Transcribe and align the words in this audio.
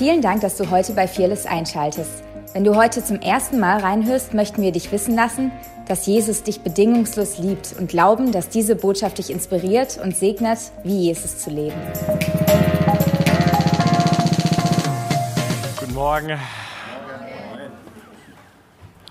Vielen 0.00 0.22
Dank, 0.22 0.40
dass 0.40 0.56
du 0.56 0.70
heute 0.70 0.94
bei 0.94 1.06
Fearless 1.06 1.44
einschaltest. 1.44 2.24
Wenn 2.54 2.64
du 2.64 2.74
heute 2.74 3.04
zum 3.04 3.20
ersten 3.20 3.60
Mal 3.60 3.80
reinhörst, 3.80 4.32
möchten 4.32 4.62
wir 4.62 4.72
dich 4.72 4.90
wissen 4.92 5.14
lassen, 5.14 5.52
dass 5.88 6.06
Jesus 6.06 6.42
dich 6.42 6.62
bedingungslos 6.62 7.36
liebt 7.36 7.74
und 7.78 7.90
glauben, 7.90 8.32
dass 8.32 8.48
diese 8.48 8.76
Botschaft 8.76 9.18
dich 9.18 9.28
inspiriert 9.28 10.00
und 10.02 10.16
segnet, 10.16 10.58
wie 10.84 11.00
Jesus 11.00 11.40
zu 11.40 11.50
leben. 11.50 11.76
Guten 15.78 15.92
Morgen. 15.92 16.40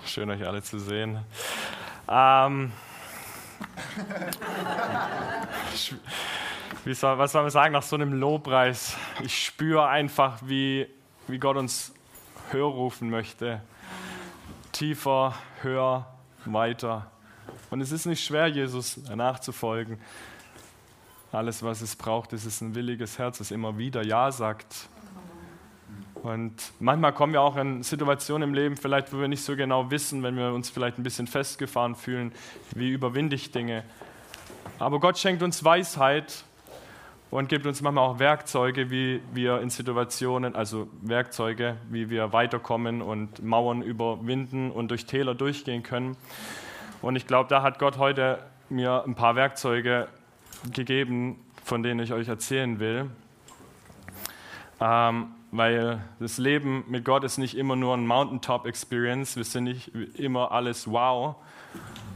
Schön, 0.04 0.28
euch 0.28 0.44
alle 0.44 0.60
zu 0.60 0.80
sehen. 0.80 1.20
Ähm, 2.08 2.72
wie 6.84 6.94
soll, 6.94 7.18
was 7.18 7.32
soll 7.32 7.42
man 7.42 7.50
sagen 7.50 7.72
nach 7.72 7.82
so 7.82 7.96
einem 7.96 8.14
Lobpreis? 8.14 8.96
Ich 9.22 9.44
spüre 9.44 9.88
einfach, 9.88 10.38
wie, 10.42 10.86
wie 11.28 11.38
Gott 11.38 11.56
uns 11.56 11.92
höher 12.50 12.66
rufen 12.66 13.10
möchte. 13.10 13.60
Tiefer, 14.72 15.34
höher, 15.62 16.06
weiter. 16.46 17.10
Und 17.68 17.80
es 17.80 17.92
ist 17.92 18.06
nicht 18.06 18.24
schwer, 18.24 18.46
Jesus 18.46 18.96
nachzufolgen. 19.14 19.98
Alles, 21.32 21.62
was 21.62 21.82
es 21.82 21.96
braucht, 21.96 22.32
ist, 22.32 22.46
ist 22.46 22.60
ein 22.60 22.74
williges 22.74 23.18
Herz, 23.18 23.38
das 23.38 23.50
immer 23.50 23.76
wieder 23.76 24.04
Ja 24.04 24.32
sagt. 24.32 24.88
Und 26.22 26.72
manchmal 26.80 27.12
kommen 27.12 27.32
wir 27.32 27.42
auch 27.42 27.56
in 27.56 27.82
Situationen 27.82 28.48
im 28.48 28.54
Leben, 28.54 28.76
vielleicht, 28.76 29.12
wo 29.12 29.20
wir 29.20 29.28
nicht 29.28 29.44
so 29.44 29.54
genau 29.54 29.90
wissen, 29.90 30.22
wenn 30.22 30.36
wir 30.36 30.52
uns 30.52 30.70
vielleicht 30.70 30.98
ein 30.98 31.02
bisschen 31.02 31.26
festgefahren 31.26 31.94
fühlen, 31.94 32.32
wie 32.74 32.90
überwinde 32.90 33.36
ich 33.36 33.52
Dinge. 33.52 33.84
Aber 34.78 34.98
Gott 34.98 35.18
schenkt 35.18 35.42
uns 35.42 35.62
Weisheit 35.62 36.44
und 37.30 37.48
gibt 37.48 37.66
uns 37.66 37.80
manchmal 37.80 38.04
auch 38.04 38.18
Werkzeuge, 38.18 38.90
wie 38.90 39.20
wir 39.32 39.60
in 39.60 39.70
Situationen, 39.70 40.56
also 40.56 40.88
Werkzeuge, 41.00 41.76
wie 41.88 42.10
wir 42.10 42.32
weiterkommen 42.32 43.02
und 43.02 43.42
Mauern 43.42 43.82
überwinden 43.82 44.70
und 44.70 44.90
durch 44.90 45.06
Täler 45.06 45.34
durchgehen 45.34 45.82
können. 45.82 46.16
Und 47.02 47.16
ich 47.16 47.26
glaube, 47.26 47.48
da 47.48 47.62
hat 47.62 47.78
Gott 47.78 47.98
heute 47.98 48.40
mir 48.68 49.04
ein 49.06 49.14
paar 49.14 49.36
Werkzeuge 49.36 50.08
gegeben, 50.72 51.38
von 51.64 51.82
denen 51.82 52.00
ich 52.00 52.12
euch 52.12 52.28
erzählen 52.28 52.80
will. 52.80 53.10
Ähm, 54.80 55.28
weil 55.52 56.00
das 56.20 56.38
Leben 56.38 56.84
mit 56.88 57.04
Gott 57.04 57.24
ist 57.24 57.38
nicht 57.38 57.56
immer 57.56 57.76
nur 57.76 57.96
ein 57.96 58.06
Mountaintop-Experience, 58.06 59.36
wir 59.36 59.44
sind 59.44 59.64
nicht 59.64 59.88
immer 60.18 60.52
alles 60.52 60.90
wow. 60.90 61.36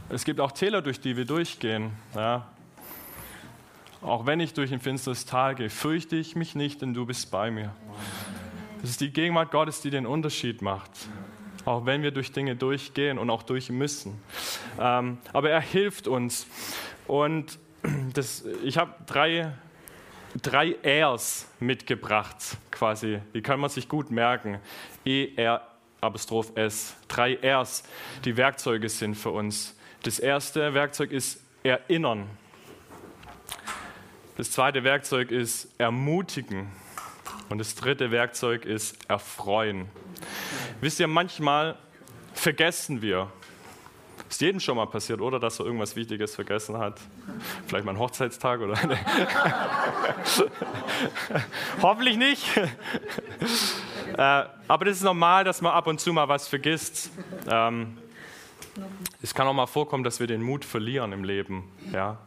Es 0.09 0.23
gibt 0.23 0.39
auch 0.39 0.51
Täler, 0.51 0.81
durch 0.81 0.99
die 0.99 1.17
wir 1.17 1.25
durchgehen. 1.25 1.91
Ja. 2.15 2.47
Auch 4.05 4.27
wenn 4.27 4.39
ich 4.39 4.53
durch 4.53 4.71
ein 4.71 4.79
finsteres 4.79 5.25
Tal 5.25 5.55
gehe, 5.55 5.71
fürchte 5.71 6.15
ich 6.15 6.35
mich 6.35 6.53
nicht, 6.53 6.83
denn 6.83 6.93
du 6.93 7.07
bist 7.07 7.31
bei 7.31 7.49
mir. 7.49 7.75
Das 8.81 8.91
ist 8.91 9.01
die 9.01 9.11
Gegenwart 9.11 9.49
Gottes, 9.49 9.81
die 9.81 9.89
den 9.89 10.05
Unterschied 10.05 10.61
macht. 10.61 10.91
Auch 11.65 11.87
wenn 11.87 12.03
wir 12.03 12.11
durch 12.11 12.31
Dinge 12.31 12.55
durchgehen 12.55 13.17
und 13.17 13.31
auch 13.31 13.41
durch 13.41 13.71
müssen. 13.71 14.21
Ähm, 14.79 15.17
aber 15.33 15.49
er 15.49 15.59
hilft 15.59 16.07
uns. 16.07 16.45
Und 17.07 17.57
das, 18.13 18.45
ich 18.63 18.77
habe 18.77 18.93
drei, 19.07 19.51
drei 20.39 20.75
Rs 20.85 21.47
mitgebracht, 21.59 22.57
quasi. 22.69 23.21
Die 23.33 23.41
kann 23.41 23.59
man 23.59 23.71
sich 23.71 23.89
gut 23.89 24.11
merken. 24.11 24.59
E, 25.03 25.29
R, 25.35 25.67
Apostroph 25.99 26.55
S. 26.55 26.95
Drei 27.07 27.39
Rs, 27.43 27.81
die 28.23 28.37
Werkzeuge 28.37 28.87
sind 28.87 29.15
für 29.15 29.31
uns. 29.31 29.75
Das 30.03 30.19
erste 30.19 30.75
Werkzeug 30.75 31.11
ist 31.11 31.41
Erinnern. 31.63 32.27
Das 34.37 34.51
zweite 34.51 34.83
Werkzeug 34.83 35.31
ist 35.31 35.69
ermutigen. 35.77 36.67
Und 37.47 37.59
das 37.59 37.75
dritte 37.75 38.11
Werkzeug 38.11 38.65
ist 38.65 39.09
erfreuen. 39.09 39.87
Wisst 40.81 40.99
ihr, 40.99 41.07
manchmal 41.07 41.77
vergessen 42.33 43.01
wir. 43.01 43.31
Ist 44.29 44.41
jedem 44.41 44.59
schon 44.59 44.75
mal 44.75 44.87
passiert, 44.87 45.21
oder? 45.21 45.39
Dass 45.39 45.59
er 45.59 45.65
irgendwas 45.65 45.95
Wichtiges 45.95 46.35
vergessen 46.35 46.77
hat. 46.77 46.99
Vielleicht 47.67 47.85
mal 47.85 47.93
ein 47.93 47.99
Hochzeitstag 47.99 48.59
oder. 48.59 48.75
Hoffentlich 51.81 52.17
nicht. 52.17 52.57
äh, 54.17 54.43
aber 54.67 54.85
das 54.85 54.97
ist 54.97 55.03
normal, 55.03 55.45
dass 55.45 55.61
man 55.61 55.71
ab 55.71 55.87
und 55.87 56.01
zu 56.01 56.11
mal 56.11 56.27
was 56.27 56.49
vergisst. 56.49 57.09
Ähm, 57.47 57.97
es 59.21 59.33
kann 59.33 59.47
auch 59.47 59.53
mal 59.53 59.67
vorkommen, 59.67 60.03
dass 60.03 60.19
wir 60.19 60.27
den 60.27 60.41
Mut 60.41 60.65
verlieren 60.65 61.13
im 61.13 61.23
Leben. 61.23 61.71
Ja? 61.93 62.17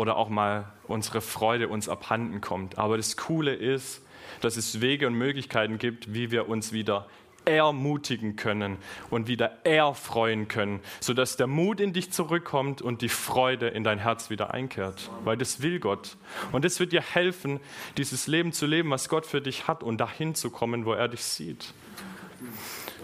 Oder 0.00 0.16
auch 0.16 0.30
mal 0.30 0.64
unsere 0.88 1.20
Freude 1.20 1.68
uns 1.68 1.86
abhanden 1.86 2.40
kommt. 2.40 2.78
Aber 2.78 2.96
das 2.96 3.18
Coole 3.18 3.52
ist, 3.54 4.00
dass 4.40 4.56
es 4.56 4.80
Wege 4.80 5.06
und 5.06 5.12
Möglichkeiten 5.12 5.76
gibt, 5.76 6.14
wie 6.14 6.30
wir 6.30 6.48
uns 6.48 6.72
wieder 6.72 7.06
ermutigen 7.44 8.36
können 8.36 8.78
und 9.10 9.28
wieder 9.28 9.58
erfreuen 9.64 10.48
können, 10.48 10.80
sodass 11.00 11.36
der 11.36 11.46
Mut 11.46 11.80
in 11.80 11.92
dich 11.92 12.12
zurückkommt 12.12 12.80
und 12.80 13.02
die 13.02 13.10
Freude 13.10 13.68
in 13.68 13.84
dein 13.84 13.98
Herz 13.98 14.30
wieder 14.30 14.54
einkehrt, 14.54 15.10
weil 15.24 15.36
das 15.36 15.60
will 15.60 15.80
Gott. 15.80 16.16
Und 16.50 16.64
das 16.64 16.80
wird 16.80 16.92
dir 16.92 17.02
helfen, 17.02 17.60
dieses 17.98 18.26
Leben 18.26 18.52
zu 18.52 18.64
leben, 18.64 18.88
was 18.88 19.10
Gott 19.10 19.26
für 19.26 19.42
dich 19.42 19.68
hat 19.68 19.82
und 19.82 19.98
dahin 19.98 20.34
zu 20.34 20.50
kommen, 20.50 20.86
wo 20.86 20.94
er 20.94 21.08
dich 21.08 21.24
sieht. 21.24 21.74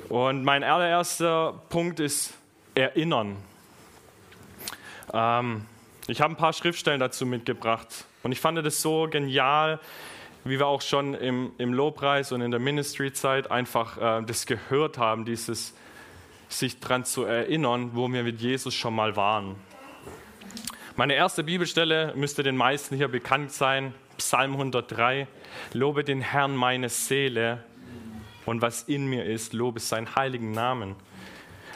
Und 0.08 0.44
mein 0.44 0.64
allererster 0.64 1.60
Punkt 1.68 2.00
ist 2.00 2.32
Erinnern. 2.74 3.36
Ähm, 5.12 5.66
ich 6.08 6.20
habe 6.20 6.34
ein 6.34 6.36
paar 6.36 6.52
Schriftstellen 6.52 7.00
dazu 7.00 7.26
mitgebracht 7.26 8.04
und 8.22 8.32
ich 8.32 8.40
fand 8.40 8.58
das 8.58 8.82
so 8.82 9.08
genial, 9.10 9.80
wie 10.44 10.58
wir 10.58 10.66
auch 10.66 10.82
schon 10.82 11.14
im, 11.14 11.52
im 11.58 11.72
Lobpreis 11.72 12.32
und 12.32 12.40
in 12.40 12.50
der 12.50 12.60
Ministry-Zeit 12.60 13.50
einfach 13.50 14.20
äh, 14.20 14.24
das 14.24 14.46
gehört 14.46 14.98
haben, 14.98 15.24
dieses 15.24 15.74
sich 16.48 16.78
daran 16.78 17.04
zu 17.04 17.24
erinnern, 17.24 17.90
wo 17.94 18.08
wir 18.12 18.22
mit 18.22 18.40
Jesus 18.40 18.74
schon 18.74 18.94
mal 18.94 19.16
waren. 19.16 19.56
Meine 20.94 21.14
erste 21.14 21.42
Bibelstelle 21.42 22.12
müsste 22.14 22.42
den 22.42 22.56
meisten 22.56 22.96
hier 22.96 23.08
bekannt 23.08 23.52
sein, 23.52 23.92
Psalm 24.16 24.52
103. 24.52 25.26
Lobe 25.72 26.04
den 26.04 26.20
Herrn 26.20 26.54
meine 26.54 26.88
Seele 26.88 27.64
und 28.46 28.62
was 28.62 28.84
in 28.84 29.06
mir 29.06 29.24
ist, 29.24 29.52
lobe 29.52 29.80
seinen 29.80 30.14
heiligen 30.14 30.52
Namen. 30.52 30.94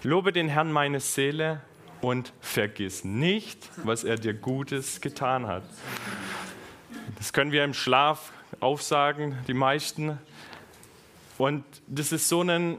Lobe 0.03 0.33
den 0.33 0.49
Herrn 0.49 0.73
meine 0.73 1.01
Seele 1.01 1.61
und 2.01 2.33
vergiss 2.41 3.05
nicht, 3.05 3.69
was 3.85 4.05
er 4.05 4.17
dir 4.17 4.35
Gutes 4.35 5.01
getan 5.01 5.47
hat. 5.47 5.63
Das 7.19 7.33
können 7.33 7.53
wir 7.53 7.65
im 7.65 7.75
Schlaf 7.75 8.33
aufsagen, 8.61 9.37
die 9.47 9.55
meisten. 9.55 10.19
Und 11.39 11.65
das 11.87 12.13
ist 12.13 12.29
so 12.29 12.43
ein, 12.43 12.79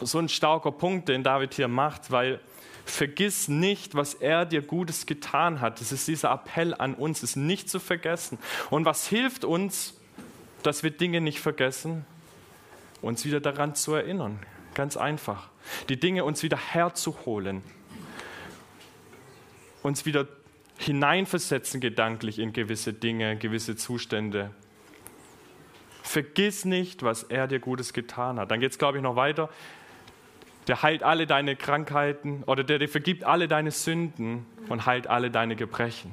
so 0.00 0.18
ein 0.18 0.28
starker 0.28 0.72
Punkt, 0.72 1.08
den 1.08 1.22
David 1.22 1.54
hier 1.54 1.68
macht, 1.68 2.10
weil 2.10 2.40
vergiss 2.84 3.48
nicht, 3.48 3.94
was 3.94 4.14
er 4.14 4.46
dir 4.46 4.62
Gutes 4.62 5.06
getan 5.06 5.60
hat. 5.60 5.80
Das 5.80 5.92
ist 5.92 6.08
dieser 6.08 6.32
Appell 6.32 6.74
an 6.74 6.94
uns, 6.94 7.22
es 7.22 7.36
nicht 7.36 7.68
zu 7.68 7.80
vergessen. 7.80 8.38
Und 8.70 8.84
was 8.84 9.06
hilft 9.06 9.44
uns, 9.44 9.94
dass 10.62 10.82
wir 10.82 10.90
Dinge 10.90 11.20
nicht 11.20 11.40
vergessen? 11.40 12.04
Uns 13.02 13.24
wieder 13.24 13.40
daran 13.40 13.74
zu 13.74 13.94
erinnern. 13.94 14.40
Ganz 14.78 14.96
einfach. 14.96 15.48
Die 15.88 15.98
Dinge 15.98 16.24
uns 16.24 16.44
wieder 16.44 16.56
herzuholen. 16.56 17.64
Uns 19.82 20.06
wieder 20.06 20.28
hineinversetzen 20.76 21.80
gedanklich 21.80 22.38
in 22.38 22.52
gewisse 22.52 22.92
Dinge, 22.92 23.36
gewisse 23.38 23.74
Zustände. 23.74 24.52
Vergiss 26.04 26.64
nicht, 26.64 27.02
was 27.02 27.24
er 27.24 27.48
dir 27.48 27.58
Gutes 27.58 27.92
getan 27.92 28.38
hat. 28.38 28.52
Dann 28.52 28.60
geht 28.60 28.70
es, 28.70 28.78
glaube 28.78 28.98
ich, 28.98 29.02
noch 29.02 29.16
weiter. 29.16 29.50
Der 30.68 30.80
heilt 30.80 31.02
alle 31.02 31.26
deine 31.26 31.56
Krankheiten 31.56 32.44
oder 32.44 32.62
der 32.62 32.78
dir 32.78 32.88
vergibt 32.88 33.24
alle 33.24 33.48
deine 33.48 33.72
Sünden 33.72 34.46
und 34.68 34.86
heilt 34.86 35.08
alle 35.08 35.32
deine 35.32 35.56
Gebrechen. 35.56 36.12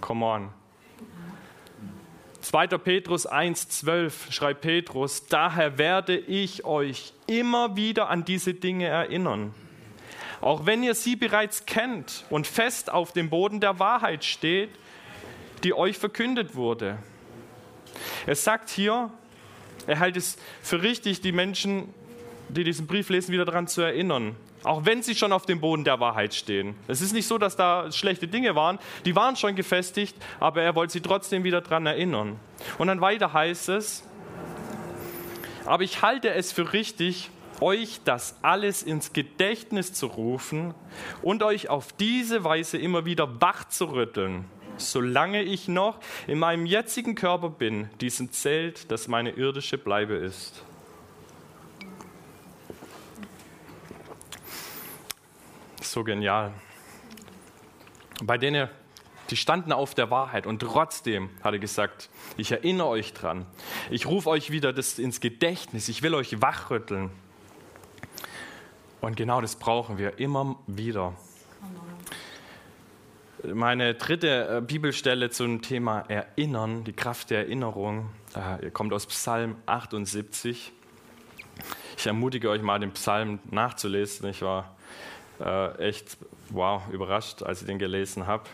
Come 0.00 0.24
on. 0.24 0.48
2. 2.40 2.66
Petrus 2.78 3.28
1,12 3.28 4.30
schreibt 4.30 4.60
Petrus, 4.60 5.26
daher 5.26 5.78
werde 5.78 6.16
ich 6.16 6.64
euch 6.64 7.12
immer 7.26 7.76
wieder 7.76 8.08
an 8.08 8.24
diese 8.24 8.54
Dinge 8.54 8.86
erinnern. 8.86 9.54
Auch 10.40 10.66
wenn 10.66 10.82
ihr 10.82 10.94
sie 10.94 11.16
bereits 11.16 11.66
kennt 11.66 12.24
und 12.30 12.46
fest 12.46 12.90
auf 12.92 13.12
dem 13.12 13.30
Boden 13.30 13.60
der 13.60 13.78
Wahrheit 13.78 14.24
steht, 14.24 14.70
die 15.64 15.74
euch 15.74 15.98
verkündet 15.98 16.54
wurde. 16.54 16.98
Er 18.26 18.34
sagt 18.34 18.68
hier, 18.68 19.10
er 19.86 20.00
hält 20.00 20.16
es 20.16 20.36
für 20.62 20.82
richtig, 20.82 21.20
die 21.20 21.32
Menschen, 21.32 21.92
die 22.48 22.64
diesen 22.64 22.86
Brief 22.86 23.08
lesen, 23.08 23.32
wieder 23.32 23.44
daran 23.44 23.66
zu 23.66 23.80
erinnern. 23.80 24.36
Auch 24.66 24.84
wenn 24.84 25.00
sie 25.00 25.14
schon 25.14 25.32
auf 25.32 25.46
dem 25.46 25.60
Boden 25.60 25.84
der 25.84 26.00
Wahrheit 26.00 26.34
stehen. 26.34 26.74
Es 26.88 27.00
ist 27.00 27.12
nicht 27.12 27.28
so, 27.28 27.38
dass 27.38 27.54
da 27.54 27.92
schlechte 27.92 28.26
Dinge 28.26 28.56
waren. 28.56 28.80
Die 29.04 29.14
waren 29.14 29.36
schon 29.36 29.54
gefestigt, 29.54 30.16
aber 30.40 30.60
er 30.60 30.74
wollte 30.74 30.94
sie 30.94 31.00
trotzdem 31.00 31.44
wieder 31.44 31.60
daran 31.60 31.86
erinnern. 31.86 32.40
Und 32.76 32.88
dann 32.88 33.00
weiter 33.00 33.32
heißt 33.32 33.68
es, 33.68 34.02
aber 35.66 35.84
ich 35.84 36.02
halte 36.02 36.34
es 36.34 36.50
für 36.50 36.72
richtig, 36.72 37.30
euch 37.60 38.00
das 38.04 38.38
alles 38.42 38.82
ins 38.82 39.12
Gedächtnis 39.12 39.92
zu 39.92 40.06
rufen 40.06 40.74
und 41.22 41.44
euch 41.44 41.68
auf 41.68 41.92
diese 41.92 42.42
Weise 42.42 42.76
immer 42.76 43.04
wieder 43.04 43.40
wach 43.40 43.68
zu 43.68 43.84
rütteln. 43.92 44.46
solange 44.78 45.42
ich 45.42 45.68
noch 45.68 46.00
in 46.26 46.38
meinem 46.38 46.66
jetzigen 46.66 47.14
Körper 47.14 47.48
bin, 47.50 47.88
diesem 48.00 48.32
Zelt, 48.32 48.90
das 48.90 49.08
meine 49.08 49.30
irdische 49.30 49.78
Bleibe 49.78 50.14
ist. 50.14 50.64
So 55.96 56.04
genial. 56.04 56.52
Bei 58.22 58.36
denen, 58.36 58.68
die 59.30 59.36
standen 59.36 59.72
auf 59.72 59.94
der 59.94 60.10
Wahrheit 60.10 60.46
und 60.46 60.60
trotzdem 60.60 61.30
hat 61.42 61.54
er 61.54 61.58
gesagt, 61.58 62.10
ich 62.36 62.52
erinnere 62.52 62.88
euch 62.88 63.14
dran. 63.14 63.46
Ich 63.88 64.04
rufe 64.04 64.28
euch 64.28 64.50
wieder 64.50 64.74
das 64.74 64.98
ins 64.98 65.20
Gedächtnis. 65.20 65.88
Ich 65.88 66.02
will 66.02 66.14
euch 66.14 66.42
wachrütteln. 66.42 67.08
Und 69.00 69.16
genau 69.16 69.40
das 69.40 69.56
brauchen 69.56 69.96
wir 69.96 70.18
immer 70.18 70.56
wieder. 70.66 71.14
Meine 73.42 73.94
dritte 73.94 74.58
äh, 74.58 74.60
Bibelstelle 74.60 75.30
zum 75.30 75.62
Thema 75.62 76.00
Erinnern, 76.08 76.84
die 76.84 76.92
Kraft 76.92 77.30
der 77.30 77.46
Erinnerung, 77.46 78.10
äh, 78.34 78.70
kommt 78.70 78.92
aus 78.92 79.06
Psalm 79.06 79.56
78. 79.64 80.74
Ich 81.96 82.06
ermutige 82.06 82.50
euch 82.50 82.60
mal, 82.60 82.78
den 82.80 82.92
Psalm 82.92 83.38
nachzulesen. 83.50 84.28
Ich 84.28 84.42
war 84.42 84.75
äh, 85.40 85.88
echt 85.88 86.16
wow, 86.50 86.82
überrascht, 86.90 87.42
als 87.42 87.60
ich 87.60 87.66
den 87.66 87.78
gelesen 87.78 88.26
habe. 88.26 88.44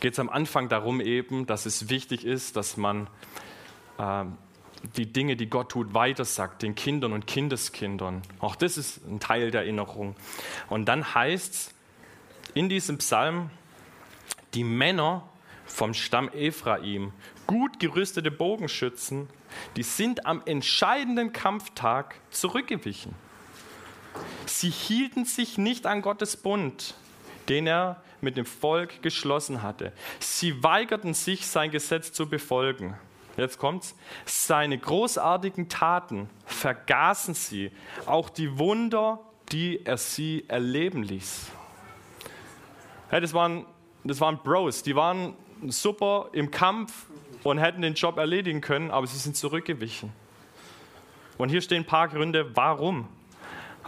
Geht 0.00 0.14
es 0.14 0.18
am 0.18 0.28
Anfang 0.28 0.68
darum 0.68 1.00
eben, 1.00 1.46
dass 1.46 1.66
es 1.66 1.88
wichtig 1.88 2.24
ist, 2.24 2.56
dass 2.56 2.76
man 2.76 3.08
äh, 3.98 4.24
die 4.96 5.12
Dinge, 5.12 5.36
die 5.36 5.48
Gott 5.48 5.70
tut, 5.70 5.94
weitersagt, 5.94 6.62
den 6.62 6.74
Kindern 6.74 7.12
und 7.12 7.26
Kindeskindern. 7.26 8.22
Auch 8.38 8.56
das 8.56 8.78
ist 8.78 9.06
ein 9.06 9.20
Teil 9.20 9.50
der 9.50 9.62
Erinnerung. 9.62 10.16
Und 10.68 10.86
dann 10.86 11.14
heißt 11.14 11.54
es 11.54 11.74
in 12.54 12.68
diesem 12.68 12.98
Psalm, 12.98 13.50
die 14.54 14.64
Männer 14.64 15.28
vom 15.66 15.94
Stamm 15.94 16.28
Ephraim, 16.32 17.12
gut 17.46 17.78
gerüstete 17.78 18.30
Bogenschützen, 18.30 19.28
die 19.76 19.82
sind 19.82 20.26
am 20.26 20.42
entscheidenden 20.46 21.32
Kampftag 21.32 22.16
zurückgewichen. 22.30 23.14
Sie 24.46 24.70
hielten 24.70 25.24
sich 25.24 25.58
nicht 25.58 25.86
an 25.86 26.02
Gottes 26.02 26.36
Bund, 26.36 26.94
den 27.48 27.66
er 27.66 28.02
mit 28.20 28.36
dem 28.36 28.46
Volk 28.46 29.02
geschlossen 29.02 29.62
hatte. 29.62 29.92
Sie 30.18 30.62
weigerten 30.62 31.14
sich, 31.14 31.46
sein 31.46 31.70
Gesetz 31.70 32.12
zu 32.12 32.28
befolgen. 32.28 32.94
Jetzt 33.36 33.58
kommt's. 33.58 33.96
Seine 34.26 34.76
großartigen 34.76 35.68
Taten 35.68 36.28
vergaßen 36.44 37.34
sie, 37.34 37.70
auch 38.06 38.28
die 38.28 38.58
Wunder, 38.58 39.20
die 39.50 39.84
er 39.84 39.96
sie 39.96 40.44
erleben 40.48 41.02
ließ. 41.02 41.46
Hey, 43.08 43.20
das, 43.20 43.32
waren, 43.32 43.64
das 44.04 44.20
waren 44.20 44.38
Bros, 44.38 44.82
die 44.82 44.94
waren 44.94 45.34
super 45.68 46.28
im 46.32 46.50
Kampf 46.50 47.06
und 47.42 47.58
hätten 47.58 47.82
den 47.82 47.94
Job 47.94 48.18
erledigen 48.18 48.60
können, 48.60 48.90
aber 48.90 49.06
sie 49.06 49.18
sind 49.18 49.36
zurückgewichen. 49.36 50.12
Und 51.38 51.48
hier 51.48 51.62
stehen 51.62 51.82
ein 51.82 51.86
paar 51.86 52.08
Gründe, 52.08 52.54
warum. 52.54 53.08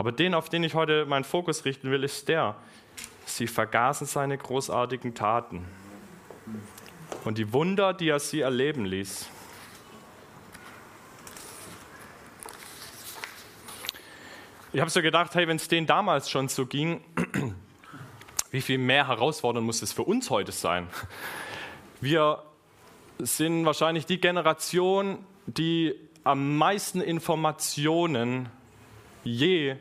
Aber 0.03 0.11
den, 0.11 0.35
auf 0.35 0.49
den 0.49 0.65
ich 0.65 0.75
heute 0.75 1.07
meinen 1.07 1.23
Fokus 1.23 1.65
richten 1.65 1.93
will, 1.93 2.03
ist 2.03 2.27
der. 2.27 2.57
Sie 3.25 3.47
vergaßen 3.47 4.05
seine 4.05 4.37
großartigen 4.37 5.15
Taten 5.15 5.65
und 7.23 7.39
die 7.39 7.53
Wunder, 7.53 7.95
die 7.95 8.09
er 8.09 8.19
sie 8.19 8.41
erleben 8.41 8.85
ließ. 8.85 9.29
Ich 14.73 14.81
habe 14.81 14.91
so 14.91 15.03
gedacht, 15.03 15.37
hey, 15.37 15.47
wenn 15.47 15.59
es 15.59 15.69
denen 15.69 15.87
damals 15.87 16.29
schon 16.29 16.49
so 16.49 16.67
ging, 16.67 17.05
wie 18.51 18.61
viel 18.61 18.79
mehr 18.79 19.07
herausfordernd 19.07 19.65
muss 19.65 19.83
es 19.83 19.93
für 19.93 20.03
uns 20.03 20.31
heute 20.31 20.51
sein? 20.51 20.89
Wir 22.01 22.43
sind 23.21 23.65
wahrscheinlich 23.65 24.05
die 24.07 24.21
Generation, 24.21 25.25
die 25.47 25.95
am 26.25 26.57
meisten 26.59 27.01
Informationen 27.01 28.49
je 29.23 29.77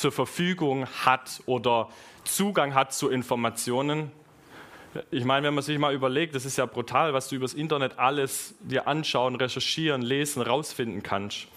zur 0.00 0.12
Verfügung 0.12 0.86
hat 1.04 1.42
oder 1.46 1.88
Zugang 2.24 2.74
hat 2.74 2.92
zu 2.92 3.08
Informationen. 3.08 4.10
Ich 5.10 5.24
meine, 5.24 5.46
wenn 5.46 5.54
man 5.54 5.62
sich 5.62 5.78
mal 5.78 5.94
überlegt, 5.94 6.34
das 6.34 6.44
ist 6.44 6.56
ja 6.56 6.66
brutal, 6.66 7.12
was 7.12 7.28
du 7.28 7.36
übers 7.36 7.54
Internet 7.54 7.98
alles 7.98 8.54
dir 8.60 8.88
anschauen, 8.88 9.36
recherchieren, 9.36 10.02
lesen, 10.02 10.42
rausfinden 10.42 11.02
kannst 11.02 11.48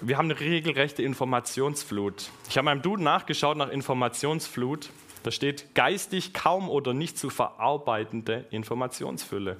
wir 0.00 0.18
haben 0.18 0.30
eine 0.30 0.40
regelrechte 0.40 1.02
Informationsflut. 1.02 2.30
Ich 2.48 2.56
habe 2.56 2.66
meinem 2.66 2.82
Duden 2.82 3.04
nachgeschaut 3.04 3.56
nach 3.56 3.70
Informationsflut. 3.70 4.90
Da 5.22 5.30
steht 5.30 5.74
geistig 5.74 6.34
kaum 6.34 6.68
oder 6.68 6.92
nicht 6.92 7.16
zu 7.16 7.30
verarbeitende 7.30 8.44
Informationsfülle. 8.50 9.56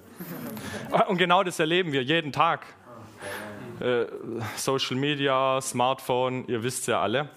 Und 1.09 1.17
genau 1.17 1.43
das 1.43 1.59
erleben 1.59 1.93
wir 1.93 2.03
jeden 2.03 2.33
Tag. 2.33 2.67
Äh, 3.81 4.07
Social 4.57 4.97
Media, 4.97 5.61
Smartphone, 5.63 6.47
ihr 6.49 6.63
wisst 6.63 6.87
ja 6.87 7.01
alle. 7.01 7.31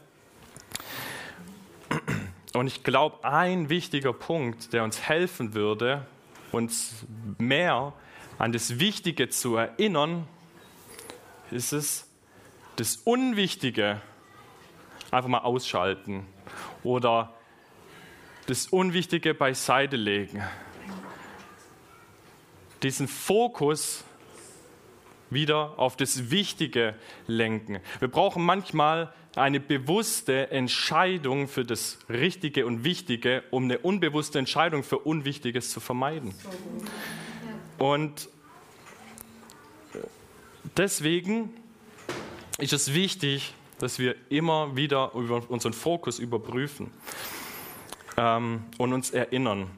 Und 2.58 2.66
ich 2.66 2.84
glaube, 2.84 3.24
ein 3.24 3.70
wichtiger 3.70 4.14
Punkt, 4.14 4.74
der 4.74 4.84
uns 4.84 5.00
helfen 5.00 5.54
würde, 5.54 6.08
uns 6.52 7.06
mehr 7.38 7.94
an 8.40 8.52
das 8.52 8.80
Wichtige 8.80 9.30
zu 9.30 9.58
erinnern, 9.58 10.28
ist 11.52 11.72
es, 11.72 12.10
das 12.78 12.96
Unwichtige 12.96 14.02
einfach 15.12 15.30
mal 15.30 15.42
ausschalten 15.42 16.26
oder 16.82 17.32
das 18.48 18.66
Unwichtige 18.66 19.36
beiseite 19.36 19.96
legen. 19.96 20.44
Diesen 22.82 23.08
Fokus 23.08 24.04
wieder 25.30 25.78
auf 25.78 25.96
das 25.96 26.32
Wichtige 26.32 26.96
lenken. 27.28 27.82
Wir 28.00 28.08
brauchen 28.08 28.44
manchmal 28.44 29.14
eine 29.38 29.60
bewusste 29.60 30.52
Entscheidung 30.52 31.48
für 31.48 31.64
das 31.64 32.00
Richtige 32.10 32.66
und 32.66 32.84
Wichtige, 32.84 33.44
um 33.52 33.66
eine 33.66 33.78
unbewusste 33.78 34.40
Entscheidung 34.40 34.84
für 34.84 35.00
Unwichtiges 35.00 35.72
zu 35.72 35.80
vermeiden. 35.80 36.34
Und 37.78 38.30
deswegen 40.76 41.54
ist 42.58 42.74
es 42.74 42.94
wichtig, 42.94 43.54
dass 43.80 44.00
wir 44.00 44.16
immer 44.30 44.76
wieder 44.76 45.14
unseren 45.14 45.74
Fokus 45.74 46.18
überprüfen 46.18 46.90
ähm, 48.18 48.64
und 48.80 48.94
uns 48.94 49.12
erinnern. 49.12 49.70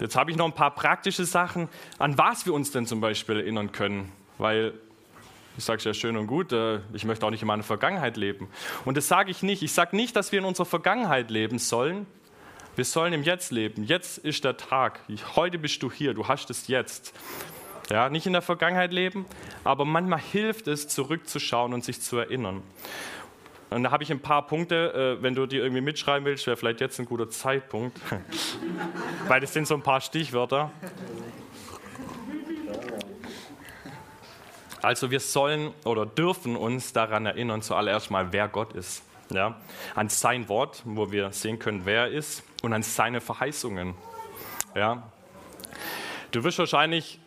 Jetzt 0.00 0.16
habe 0.16 0.30
ich 0.30 0.36
noch 0.36 0.46
ein 0.46 0.54
paar 0.54 0.74
praktische 0.74 1.26
Sachen, 1.26 1.68
an 1.98 2.16
was 2.16 2.46
wir 2.46 2.54
uns 2.54 2.70
denn 2.70 2.86
zum 2.86 3.00
Beispiel 3.00 3.36
erinnern 3.36 3.72
können, 3.72 4.10
weil 4.38 4.72
ich 5.58 5.64
sage 5.64 5.78
es 5.78 5.84
ja 5.84 5.92
schön 5.92 6.16
und 6.16 6.28
gut, 6.28 6.52
äh, 6.52 6.78
ich 6.92 7.04
möchte 7.04 7.26
auch 7.26 7.30
nicht 7.30 7.42
in 7.42 7.48
meiner 7.48 7.64
Vergangenheit 7.64 8.16
leben. 8.16 8.48
Und 8.84 8.96
das 8.96 9.08
sage 9.08 9.32
ich 9.32 9.42
nicht. 9.42 9.62
Ich 9.62 9.72
sage 9.72 9.96
nicht, 9.96 10.14
dass 10.14 10.30
wir 10.30 10.38
in 10.38 10.44
unserer 10.44 10.66
Vergangenheit 10.66 11.30
leben 11.30 11.58
sollen. 11.58 12.06
Wir 12.76 12.84
sollen 12.84 13.12
im 13.12 13.24
Jetzt 13.24 13.50
leben. 13.50 13.82
Jetzt 13.82 14.18
ist 14.18 14.44
der 14.44 14.56
Tag. 14.56 15.00
Heute 15.34 15.58
bist 15.58 15.82
du 15.82 15.90
hier. 15.90 16.14
Du 16.14 16.28
hast 16.28 16.48
es 16.48 16.68
jetzt. 16.68 17.12
Ja, 17.90 18.08
nicht 18.08 18.26
in 18.26 18.34
der 18.34 18.42
Vergangenheit 18.42 18.92
leben, 18.92 19.26
aber 19.64 19.84
manchmal 19.84 20.20
hilft 20.20 20.68
es, 20.68 20.86
zurückzuschauen 20.86 21.72
und 21.72 21.84
sich 21.84 22.02
zu 22.02 22.18
erinnern. 22.18 22.62
Und 23.70 23.82
da 23.82 23.90
habe 23.90 24.02
ich 24.04 24.12
ein 24.12 24.20
paar 24.20 24.46
Punkte, 24.46 25.16
äh, 25.18 25.22
wenn 25.22 25.34
du 25.34 25.46
die 25.46 25.56
irgendwie 25.56 25.80
mitschreiben 25.80 26.24
willst, 26.24 26.46
wäre 26.46 26.56
vielleicht 26.56 26.80
jetzt 26.80 27.00
ein 27.00 27.06
guter 27.06 27.28
Zeitpunkt, 27.30 27.98
weil 29.26 29.40
das 29.40 29.52
sind 29.52 29.66
so 29.66 29.74
ein 29.74 29.82
paar 29.82 30.00
Stichwörter. 30.00 30.70
Also 34.82 35.10
wir 35.10 35.20
sollen 35.20 35.72
oder 35.84 36.06
dürfen 36.06 36.56
uns 36.56 36.92
daran 36.92 37.26
erinnern, 37.26 37.62
zuallererst 37.62 38.10
mal, 38.10 38.32
wer 38.32 38.48
Gott 38.48 38.72
ist. 38.74 39.02
Ja? 39.30 39.56
An 39.94 40.08
sein 40.08 40.48
Wort, 40.48 40.82
wo 40.84 41.10
wir 41.10 41.32
sehen 41.32 41.58
können, 41.58 41.82
wer 41.84 42.02
er 42.02 42.08
ist, 42.08 42.42
und 42.62 42.72
an 42.72 42.82
seine 42.82 43.20
Verheißungen. 43.20 43.94
Ja? 44.74 45.02
Du 46.30 46.44
wirst 46.44 46.58
wahrscheinlich 46.58 47.20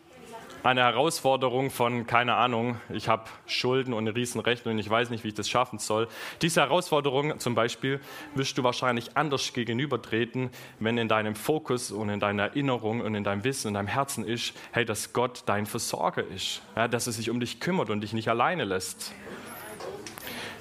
eine 0.64 0.82
Herausforderung 0.82 1.72
von, 1.72 2.06
keine 2.06 2.36
Ahnung, 2.36 2.80
ich 2.90 3.08
habe 3.08 3.26
Schulden 3.48 3.94
und 3.94 4.08
eine 4.08 4.16
Riesenrechnung 4.16 4.76
und 4.76 4.80
ich 4.80 4.90
weiß 4.90 5.10
nicht, 5.10 5.24
wie 5.24 5.30
ich 5.30 5.34
das 5.34 5.50
schaffen 5.50 5.80
soll. 5.80 6.08
Diese 6.42 6.62
Herausforderung 6.62 7.40
zum 7.40 7.56
Beispiel 7.56 8.00
wirst 8.36 8.58
du 8.58 8.64
wahrscheinlich 8.64 9.18
anders 9.18 9.54
gegenübertreten, 9.54 10.52
wenn 10.80 10.98
in 10.98 11.08
deinem 11.08 11.36
Fokus 11.36 11.92
und 11.92 12.10
in 12.10 12.20
deiner 12.20 12.44
Erinnerung 12.44 13.02
und 13.02 13.16
in 13.16 13.24
deinem 13.24 13.44
Wissen 13.44 13.70
und 13.70 13.74
deinem 13.74 13.88
Herzen 13.88 14.26
ist, 14.26 14.54
hey, 14.72 14.86
dass 14.86 15.14
Gott 15.14 15.44
dein 15.48 15.66
Versorger 15.66 16.26
ist, 16.28 16.62
ja, 16.76 16.88
dass 16.88 17.08
er 17.08 17.14
sich 17.14 17.30
um 17.30 17.40
dich 17.40 17.60
kümmert 17.60 17.90
und 17.90 18.02
dich 18.02 18.14
nicht 18.14 18.30
alleine 18.30 18.64
lässt. 18.64 19.14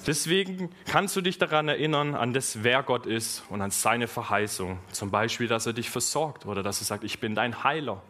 Deswegen 0.06 0.70
kannst 0.86 1.14
du 1.14 1.20
dich 1.20 1.36
daran 1.36 1.68
erinnern, 1.68 2.14
an 2.14 2.32
das, 2.32 2.62
wer 2.62 2.82
Gott 2.82 3.04
ist 3.04 3.44
und 3.50 3.60
an 3.60 3.70
seine 3.70 4.08
Verheißung. 4.08 4.78
Zum 4.92 5.10
Beispiel, 5.10 5.46
dass 5.46 5.66
er 5.66 5.74
dich 5.74 5.90
versorgt 5.90 6.46
oder 6.46 6.62
dass 6.62 6.80
er 6.80 6.86
sagt, 6.86 7.04
ich 7.04 7.20
bin 7.20 7.34
dein 7.34 7.62
Heiler 7.64 8.02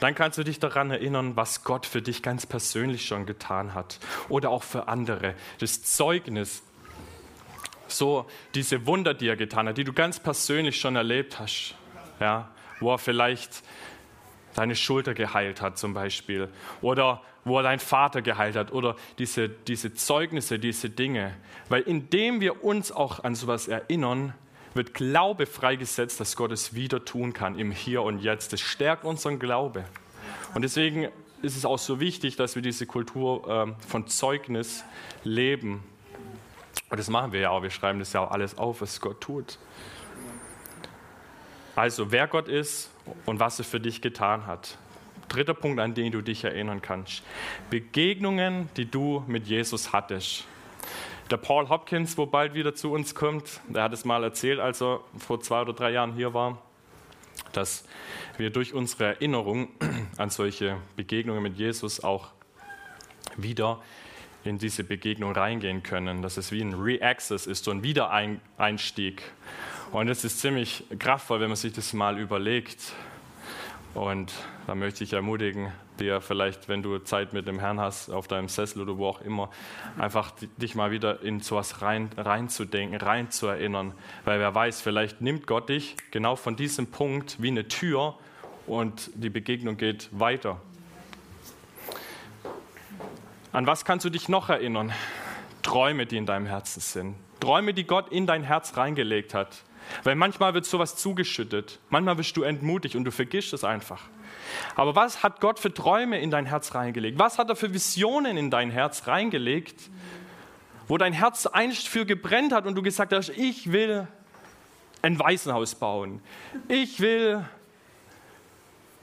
dann 0.00 0.14
kannst 0.14 0.38
du 0.38 0.44
dich 0.44 0.58
daran 0.58 0.90
erinnern, 0.90 1.36
was 1.36 1.64
Gott 1.64 1.86
für 1.86 2.02
dich 2.02 2.22
ganz 2.22 2.46
persönlich 2.46 3.06
schon 3.06 3.26
getan 3.26 3.74
hat 3.74 3.98
oder 4.28 4.50
auch 4.50 4.62
für 4.62 4.88
andere. 4.88 5.34
Das 5.58 5.82
Zeugnis, 5.82 6.62
so 7.88 8.26
diese 8.54 8.86
Wunder, 8.86 9.14
die 9.14 9.28
er 9.28 9.36
getan 9.36 9.68
hat, 9.68 9.78
die 9.78 9.84
du 9.84 9.92
ganz 9.92 10.20
persönlich 10.20 10.78
schon 10.78 10.96
erlebt 10.96 11.38
hast. 11.38 11.74
ja, 12.20 12.50
wo 12.80 12.92
er 12.92 12.98
vielleicht 12.98 13.62
deine 14.54 14.76
Schulter 14.76 15.14
geheilt 15.14 15.60
hat 15.62 15.78
zum 15.78 15.94
Beispiel 15.94 16.48
oder 16.80 17.22
wo 17.44 17.58
er 17.58 17.62
deinen 17.62 17.78
Vater 17.78 18.22
geheilt 18.22 18.56
hat 18.56 18.72
oder 18.72 18.96
diese, 19.18 19.48
diese 19.48 19.94
Zeugnisse, 19.94 20.58
diese 20.58 20.90
Dinge. 20.90 21.34
Weil 21.68 21.82
indem 21.82 22.40
wir 22.40 22.64
uns 22.64 22.92
auch 22.92 23.24
an 23.24 23.34
sowas 23.34 23.68
erinnern, 23.68 24.34
wird 24.74 24.94
Glaube 24.94 25.46
freigesetzt, 25.46 26.20
dass 26.20 26.36
Gott 26.36 26.52
es 26.52 26.74
wieder 26.74 27.04
tun 27.04 27.32
kann 27.32 27.58
im 27.58 27.70
Hier 27.70 28.02
und 28.02 28.20
Jetzt. 28.20 28.52
Das 28.52 28.60
stärkt 28.60 29.04
unseren 29.04 29.38
Glaube. 29.38 29.84
Und 30.54 30.62
deswegen 30.62 31.08
ist 31.42 31.56
es 31.56 31.64
auch 31.64 31.78
so 31.78 32.00
wichtig, 32.00 32.36
dass 32.36 32.54
wir 32.54 32.62
diese 32.62 32.86
Kultur 32.86 33.48
äh, 33.48 33.86
von 33.86 34.06
Zeugnis 34.06 34.84
leben. 35.24 35.82
Und 36.90 36.98
das 36.98 37.08
machen 37.10 37.32
wir 37.32 37.40
ja 37.40 37.50
auch. 37.50 37.62
Wir 37.62 37.70
schreiben 37.70 37.98
das 37.98 38.12
ja 38.12 38.20
auch 38.20 38.30
alles 38.30 38.56
auf, 38.58 38.80
was 38.80 39.00
Gott 39.00 39.20
tut. 39.20 39.58
Also, 41.76 42.10
wer 42.10 42.26
Gott 42.26 42.48
ist 42.48 42.90
und 43.24 43.38
was 43.38 43.58
er 43.58 43.64
für 43.64 43.78
dich 43.78 44.02
getan 44.02 44.46
hat. 44.46 44.78
Dritter 45.28 45.54
Punkt, 45.54 45.78
an 45.78 45.94
den 45.94 46.10
du 46.10 46.22
dich 46.22 46.42
erinnern 46.42 46.82
kannst. 46.82 47.22
Begegnungen, 47.70 48.68
die 48.76 48.90
du 48.90 49.22
mit 49.26 49.46
Jesus 49.46 49.92
hattest. 49.92 50.44
Der 51.30 51.36
Paul 51.36 51.68
Hopkins, 51.68 52.16
wo 52.16 52.24
bald 52.24 52.54
wieder 52.54 52.74
zu 52.74 52.90
uns 52.90 53.14
kommt, 53.14 53.60
der 53.68 53.82
hat 53.82 53.92
es 53.92 54.06
mal 54.06 54.24
erzählt, 54.24 54.60
als 54.60 54.80
er 54.80 55.00
vor 55.18 55.42
zwei 55.42 55.60
oder 55.60 55.74
drei 55.74 55.90
Jahren 55.90 56.14
hier 56.14 56.32
war, 56.32 56.62
dass 57.52 57.84
wir 58.38 58.48
durch 58.48 58.72
unsere 58.72 59.04
Erinnerung 59.04 59.68
an 60.16 60.30
solche 60.30 60.78
Begegnungen 60.96 61.42
mit 61.42 61.58
Jesus 61.58 62.02
auch 62.02 62.28
wieder 63.36 63.82
in 64.42 64.56
diese 64.56 64.84
Begegnung 64.84 65.32
reingehen 65.32 65.82
können, 65.82 66.22
dass 66.22 66.38
es 66.38 66.50
wie 66.50 66.62
ein 66.62 66.72
Re-Access 66.72 67.46
ist, 67.46 67.64
so 67.64 67.72
ein 67.72 67.82
Wiedereinstieg. 67.82 69.22
Und 69.92 70.08
es 70.08 70.24
ist 70.24 70.40
ziemlich 70.40 70.84
kraftvoll, 70.98 71.40
wenn 71.40 71.48
man 71.48 71.56
sich 71.56 71.74
das 71.74 71.92
mal 71.92 72.18
überlegt. 72.18 72.94
Und 73.98 74.32
da 74.68 74.76
möchte 74.76 75.02
ich 75.02 75.12
ermutigen, 75.12 75.72
dir 75.98 76.20
vielleicht, 76.20 76.68
wenn 76.68 76.84
du 76.84 77.00
Zeit 77.00 77.32
mit 77.32 77.48
dem 77.48 77.58
Herrn 77.58 77.80
hast, 77.80 78.10
auf 78.10 78.28
deinem 78.28 78.48
Sessel 78.48 78.82
oder 78.82 78.96
wo 78.96 79.08
auch 79.08 79.20
immer, 79.22 79.50
einfach 79.98 80.30
dich 80.56 80.76
mal 80.76 80.92
wieder 80.92 81.20
in 81.22 81.40
sowas 81.40 81.82
rein, 81.82 82.08
reinzudenken, 82.16 83.00
reinzuerinnern. 83.00 83.92
Weil 84.24 84.38
wer 84.38 84.54
weiß, 84.54 84.82
vielleicht 84.82 85.20
nimmt 85.20 85.48
Gott 85.48 85.68
dich 85.68 85.96
genau 86.12 86.36
von 86.36 86.54
diesem 86.54 86.86
Punkt 86.86 87.42
wie 87.42 87.48
eine 87.48 87.66
Tür 87.66 88.14
und 88.68 89.10
die 89.14 89.30
Begegnung 89.30 89.76
geht 89.76 90.08
weiter. 90.12 90.60
An 93.50 93.66
was 93.66 93.84
kannst 93.84 94.04
du 94.04 94.10
dich 94.10 94.28
noch 94.28 94.48
erinnern? 94.48 94.92
Träume, 95.62 96.06
die 96.06 96.18
in 96.18 96.26
deinem 96.26 96.46
Herzen 96.46 96.80
sind. 96.80 97.16
Träume, 97.40 97.74
die 97.74 97.84
Gott 97.84 98.12
in 98.12 98.28
dein 98.28 98.44
Herz 98.44 98.76
reingelegt 98.76 99.34
hat. 99.34 99.64
Weil 100.04 100.14
manchmal 100.14 100.54
wird 100.54 100.64
sowas 100.66 100.96
zugeschüttet. 100.96 101.78
Manchmal 101.90 102.18
wirst 102.18 102.36
du 102.36 102.42
entmutigt 102.42 102.96
und 102.96 103.04
du 103.04 103.10
vergisst 103.10 103.52
es 103.52 103.64
einfach. 103.64 104.02
Aber 104.76 104.94
was 104.94 105.22
hat 105.22 105.40
Gott 105.40 105.58
für 105.58 105.72
Träume 105.72 106.20
in 106.20 106.30
dein 106.30 106.46
Herz 106.46 106.74
reingelegt? 106.74 107.18
Was 107.18 107.38
hat 107.38 107.48
er 107.48 107.56
für 107.56 107.72
Visionen 107.72 108.36
in 108.36 108.50
dein 108.50 108.70
Herz 108.70 109.06
reingelegt, 109.06 109.90
wo 110.86 110.96
dein 110.96 111.12
Herz 111.12 111.46
einst 111.46 111.88
für 111.88 112.06
gebrennt 112.06 112.52
hat 112.52 112.66
und 112.66 112.74
du 112.74 112.82
gesagt 112.82 113.12
hast, 113.12 113.28
ich 113.30 113.72
will 113.72 114.08
ein 115.02 115.18
Waisenhaus 115.18 115.74
bauen. 115.74 116.20
Ich 116.66 117.00
will 117.00 117.44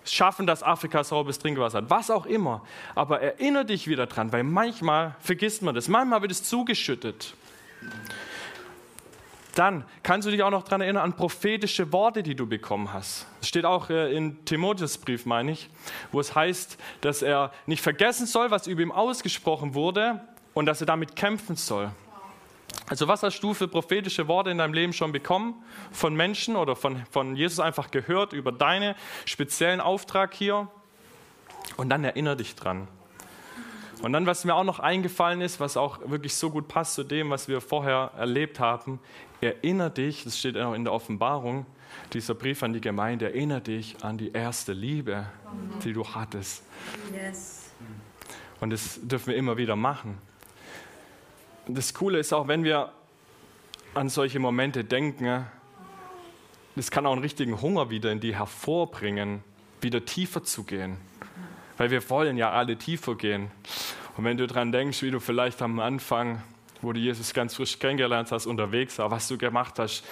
schaffen, 0.03 0.45
dass 0.45 0.61
Afrika 0.61 1.03
sauberes 1.03 1.39
Trinkwasser 1.39 1.79
hat. 1.79 1.89
Was 1.89 2.11
auch 2.11 2.25
immer. 2.25 2.65
Aber 2.93 3.21
erinnere 3.21 3.65
dich 3.65 3.87
wieder 3.87 4.07
dran, 4.07 4.31
weil 4.31 4.43
manchmal 4.43 5.15
vergisst 5.19 5.61
man 5.61 5.73
das. 5.73 5.87
Manchmal 5.87 6.21
wird 6.21 6.31
es 6.31 6.43
zugeschüttet. 6.43 7.33
Dann 9.55 9.85
kannst 10.03 10.27
du 10.27 10.31
dich 10.31 10.43
auch 10.43 10.51
noch 10.51 10.63
daran 10.63 10.81
erinnern 10.81 11.03
an 11.03 11.13
prophetische 11.15 11.91
Worte, 11.93 12.23
die 12.23 12.35
du 12.35 12.45
bekommen 12.45 12.91
hast. 12.93 13.25
Das 13.39 13.47
steht 13.47 13.65
auch 13.65 13.89
äh, 13.89 14.15
in 14.15 14.43
Timotheusbrief, 14.43 15.25
meine 15.25 15.53
ich, 15.53 15.69
wo 16.11 16.19
es 16.19 16.35
heißt, 16.35 16.77
dass 17.01 17.21
er 17.21 17.51
nicht 17.65 17.81
vergessen 17.81 18.27
soll, 18.27 18.51
was 18.51 18.67
über 18.67 18.81
ihm 18.81 18.91
ausgesprochen 18.91 19.73
wurde 19.73 20.21
und 20.53 20.65
dass 20.65 20.81
er 20.81 20.87
damit 20.87 21.15
kämpfen 21.15 21.55
soll. 21.55 21.89
Also 22.87 23.07
was 23.07 23.23
hast 23.23 23.39
du 23.39 23.53
für 23.53 23.69
prophetische 23.69 24.27
Worte 24.27 24.49
in 24.49 24.57
deinem 24.57 24.73
Leben 24.73 24.91
schon 24.91 25.13
bekommen 25.13 25.63
von 25.91 26.13
Menschen 26.15 26.57
oder 26.57 26.75
von, 26.75 27.05
von 27.09 27.37
Jesus 27.37 27.59
einfach 27.61 27.91
gehört 27.91 28.33
über 28.33 28.51
deinen 28.51 28.93
speziellen 29.23 29.79
Auftrag 29.79 30.33
hier? 30.33 30.67
Und 31.77 31.89
dann 31.89 32.03
erinnere 32.03 32.35
dich 32.35 32.55
dran. 32.55 32.89
Und 34.05 34.13
dann, 34.13 34.27
was 34.27 34.45
mir 34.45 34.53
auch 34.53 34.63
noch 34.63 34.79
eingefallen 34.79 35.41
ist, 35.41 35.59
was 35.59 35.77
auch 35.77 35.97
wirklich 36.05 36.35
so 36.35 36.51
gut 36.51 36.67
passt 36.67 36.93
zu 36.93 37.03
dem, 37.03 37.31
was 37.31 37.47
wir 37.47 37.59
vorher 37.59 38.11
erlebt 38.15 38.59
haben, 38.59 38.99
erinnere 39.41 39.89
dich, 39.89 40.23
das 40.25 40.37
steht 40.37 40.55
auch 40.57 40.75
in 40.75 40.83
der 40.83 40.93
Offenbarung, 40.93 41.65
dieser 42.13 42.35
Brief 42.35 42.61
an 42.61 42.71
die 42.71 42.81
Gemeinde, 42.81 43.25
erinnere 43.25 43.61
dich 43.61 44.03
an 44.03 44.19
die 44.19 44.31
erste 44.31 44.73
Liebe, 44.73 45.25
die 45.83 45.91
du 45.91 46.05
hattest. 46.05 46.61
Yes. 47.11 47.71
Und 48.59 48.69
das 48.69 48.99
dürfen 49.01 49.29
wir 49.29 49.37
immer 49.37 49.57
wieder 49.57 49.75
machen. 49.75 50.19
Das 51.67 51.91
Coole 51.95 52.19
ist 52.19 52.31
auch, 52.31 52.47
wenn 52.47 52.63
wir 52.63 52.91
an 53.95 54.09
solche 54.09 54.37
Momente 54.37 54.83
denken, 54.83 55.47
das 56.75 56.91
kann 56.91 57.07
auch 57.07 57.13
einen 57.13 57.23
richtigen 57.23 57.59
Hunger 57.59 57.89
wieder 57.89 58.11
in 58.11 58.19
die 58.19 58.35
hervorbringen, 58.35 59.43
wieder 59.81 60.05
tiefer 60.05 60.43
zu 60.43 60.63
gehen. 60.63 60.97
Weil 61.77 61.91
wir 61.91 62.09
wollen 62.09 62.37
ja 62.37 62.51
alle 62.51 62.77
tiefer 62.77 63.15
gehen. 63.15 63.51
Und 64.17 64.23
wenn 64.23 64.37
du 64.37 64.47
daran 64.47 64.71
denkst, 64.71 65.01
wie 65.01 65.11
du 65.11 65.19
vielleicht 65.19 65.61
am 65.61 65.79
Anfang, 65.79 66.41
wo 66.81 66.93
du 66.93 66.99
Jesus 66.99 67.33
ganz 67.33 67.55
frisch 67.55 67.79
kennengelernt 67.79 68.31
hast, 68.31 68.45
unterwegs 68.45 68.97
war, 68.97 69.11
was 69.11 69.27
du 69.27 69.37
gemacht 69.37 69.79
hast, 69.79 70.03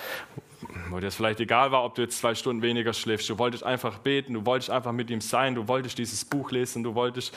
wo 0.89 1.00
dir 1.00 1.08
es 1.08 1.15
vielleicht 1.15 1.39
egal 1.39 1.72
war, 1.72 1.84
ob 1.84 1.96
du 1.96 2.01
jetzt 2.01 2.17
zwei 2.17 2.36
Stunden 2.36 2.62
weniger 2.62 2.93
schläfst, 2.93 3.29
du 3.29 3.38
wolltest 3.38 3.63
einfach 3.63 4.00
beten, 4.00 4.34
du 4.34 4.46
wolltest 4.46 4.70
einfach 4.70 4.91
mit 4.91 5.10
ihm 5.10 5.22
sein, 5.22 5.55
du 5.55 5.67
wolltest 5.67 5.98
dieses 5.98 6.25
Buch 6.25 6.51
lesen, 6.51 6.84
du 6.84 6.96
wolltest, 6.96 7.34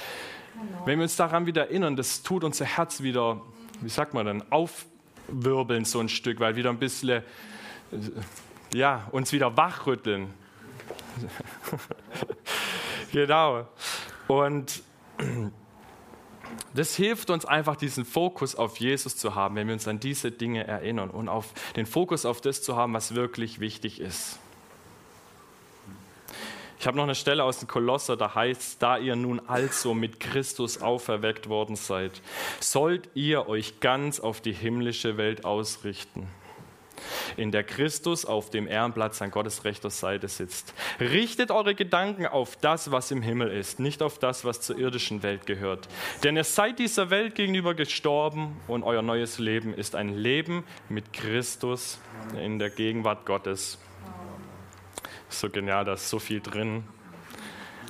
genau. 0.55 0.87
wenn 0.87 0.99
wir 0.99 1.05
uns 1.05 1.17
daran 1.17 1.47
wieder 1.47 1.69
erinnern, 1.69 1.97
das 1.97 2.23
tut 2.23 2.45
unser 2.45 2.65
Herz 2.65 3.03
wieder, 3.03 3.41
wie 3.81 3.89
sagt 3.89 4.15
man 4.15 4.27
dann, 4.27 4.45
aufwirbeln 4.51 5.85
so 5.85 6.01
ein 6.01 6.09
Stück, 6.09 6.41
weil 6.41 6.57
wieder 6.57 6.71
ein 6.71 6.79
bisschen, 6.79 7.23
ja, 8.73 9.07
uns 9.13 9.33
wieder 9.33 9.57
wachrütteln. 9.57 10.33
genau. 13.13 13.67
Und 14.29 14.83
das 16.75 16.95
hilft 16.95 17.31
uns 17.31 17.45
einfach, 17.45 17.77
diesen 17.77 18.05
Fokus 18.05 18.55
auf 18.55 18.79
Jesus 18.79 19.17
zu 19.17 19.35
haben, 19.35 19.57
wenn 19.57 19.67
wir 19.67 19.75
uns 19.75 19.89
an 19.89 20.01
diese 20.01 20.31
Dinge 20.31 20.67
erinnern 20.67 21.11
und 21.11 21.29
auf 21.29 21.53
den 21.75 21.87
Fokus 21.87 22.27
auf 22.27 22.41
das 22.41 22.63
zu 22.63 22.77
haben, 22.77 22.93
was 22.95 23.15
wirklich 23.15 23.61
wichtig 23.61 24.01
ist. 24.01 24.39
Ich 26.79 26.87
habe 26.87 26.99
noch 26.99 27.05
eine 27.05 27.15
Stelle 27.15 27.43
aus 27.43 27.59
dem 27.59 27.69
Kolosser, 27.69 28.17
da 28.17 28.35
heißt, 28.35 28.83
da 28.83 28.99
ihr 28.99 29.17
nun 29.17 29.41
also 29.49 29.95
mit 29.95 30.21
Christus 30.21 30.83
auferweckt 30.83 31.49
worden 31.49 31.75
seid, 31.75 32.21
sollt 32.61 33.09
ihr 33.15 33.49
euch 33.49 33.81
ganz 33.81 34.21
auf 34.21 34.41
die 34.41 34.53
himmlische 34.53 35.17
Welt 35.17 35.45
ausrichten 35.45 36.29
in 37.37 37.51
der 37.53 37.65
Christus 37.65 38.25
auf 38.25 38.51
dem 38.51 38.67
Ehrenplatz 38.69 39.21
an 39.23 39.31
Gottes 39.31 39.65
rechter 39.65 39.91
Seite 39.91 40.29
sitzt. 40.29 40.75
Richtet 41.01 41.51
eure 41.51 41.75
Gedanken 41.75 42.27
auf 42.27 42.57
das, 42.57 42.91
was 42.91 43.11
im 43.11 43.23
Himmel 43.23 43.51
ist, 43.51 43.81
nicht 43.81 44.03
auf 44.03 44.19
das, 44.19 44.45
was 44.45 44.61
zur 44.61 44.79
irdischen 44.79 45.23
Welt 45.23 45.47
gehört. 45.47 45.89
Denn 46.25 46.37
ihr 46.37 46.45
seid 46.45 46.79
dieser 46.79 47.11
Welt 47.11 47.35
gegenüber 47.35 47.75
gestorben 47.75 48.57
und 48.69 48.83
euer 48.83 49.03
neues 49.03 49.39
Leben 49.39 49.75
ist 49.75 49.95
ein 49.95 50.11
Leben 50.17 50.65
mit 50.89 51.13
Christus 51.13 51.99
in 52.43 52.59
der 52.59 52.71
Gegenwart 52.71 53.27
Gottes. 53.27 53.79
So 55.29 55.51
genial, 55.51 55.85
da 55.85 55.95
ist 55.95 56.09
so 56.09 56.19
viel 56.19 56.41
drin. 56.41 56.85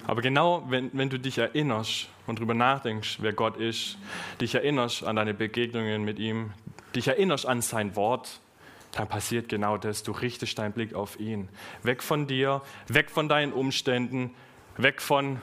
Aber 0.07 0.23
genau, 0.23 0.65
wenn, 0.69 0.91
wenn 0.93 1.11
du 1.11 1.19
dich 1.19 1.39
erinnerst 1.39 2.09
und 2.27 2.39
darüber 2.39 2.55
nachdenkst, 2.55 3.19
wer 3.21 3.33
Gott 3.33 3.57
ist, 3.57 3.99
dich 4.41 4.55
erinnerst 4.55 5.05
an 5.05 5.17
deine 5.17 5.35
Begegnungen 5.35 6.05
mit 6.05 6.19
ihm, 6.19 6.53
dich 6.95 7.09
erinnerst 7.09 7.47
an 7.47 7.61
sein 7.61 7.97
Wort, 7.97 8.41
dann 8.97 9.09
passiert 9.09 9.49
genau 9.49 9.77
das. 9.77 10.03
Du 10.03 10.13
richtest 10.13 10.59
deinen 10.59 10.73
Blick 10.73 10.95
auf 10.95 11.21
ihn. 11.21 11.49
Weg 11.83 12.03
von 12.03 12.27
dir, 12.27 12.63
weg 12.89 13.11
von 13.11 13.29
deinen 13.29 13.53
Umständen, 13.53 14.35
weg 14.79 15.03
von 15.03 15.39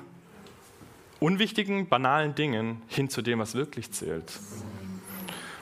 unwichtigen, 1.20 1.88
banalen 1.88 2.34
Dingen 2.34 2.82
hin 2.88 3.10
zu 3.10 3.22
dem, 3.22 3.40
was 3.40 3.54
wirklich 3.54 3.92
zählt. 3.92 4.40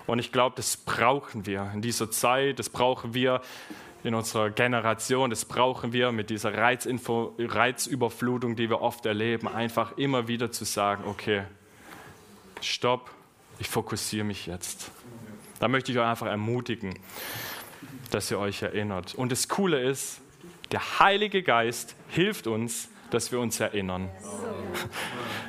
Und 0.07 0.19
ich 0.19 0.31
glaube, 0.31 0.55
das 0.55 0.77
brauchen 0.77 1.45
wir 1.45 1.69
in 1.73 1.81
dieser 1.81 2.09
Zeit, 2.09 2.59
das 2.59 2.69
brauchen 2.69 3.13
wir 3.13 3.41
in 4.03 4.15
unserer 4.15 4.49
Generation, 4.49 5.29
das 5.29 5.45
brauchen 5.45 5.93
wir 5.93 6.11
mit 6.11 6.29
dieser 6.29 6.57
Reizinfo, 6.57 7.35
Reizüberflutung, 7.37 8.55
die 8.55 8.69
wir 8.69 8.81
oft 8.81 9.05
erleben, 9.05 9.47
einfach 9.47 9.97
immer 9.97 10.27
wieder 10.27 10.51
zu 10.51 10.65
sagen, 10.65 11.03
okay, 11.05 11.43
stopp, 12.61 13.11
ich 13.59 13.69
fokussiere 13.69 14.23
mich 14.23 14.47
jetzt. 14.47 14.91
Da 15.59 15.67
möchte 15.67 15.91
ich 15.91 15.99
euch 15.99 16.05
einfach 16.05 16.27
ermutigen 16.27 16.95
dass 18.11 18.29
ihr 18.31 18.39
euch 18.39 18.61
erinnert. 18.61 19.15
Und 19.15 19.31
das 19.31 19.47
Coole 19.47 19.81
ist, 19.81 20.21
der 20.71 20.99
Heilige 20.99 21.43
Geist 21.43 21.95
hilft 22.09 22.47
uns, 22.47 22.89
dass 23.09 23.31
wir 23.31 23.39
uns 23.39 23.59
erinnern. 23.59 24.09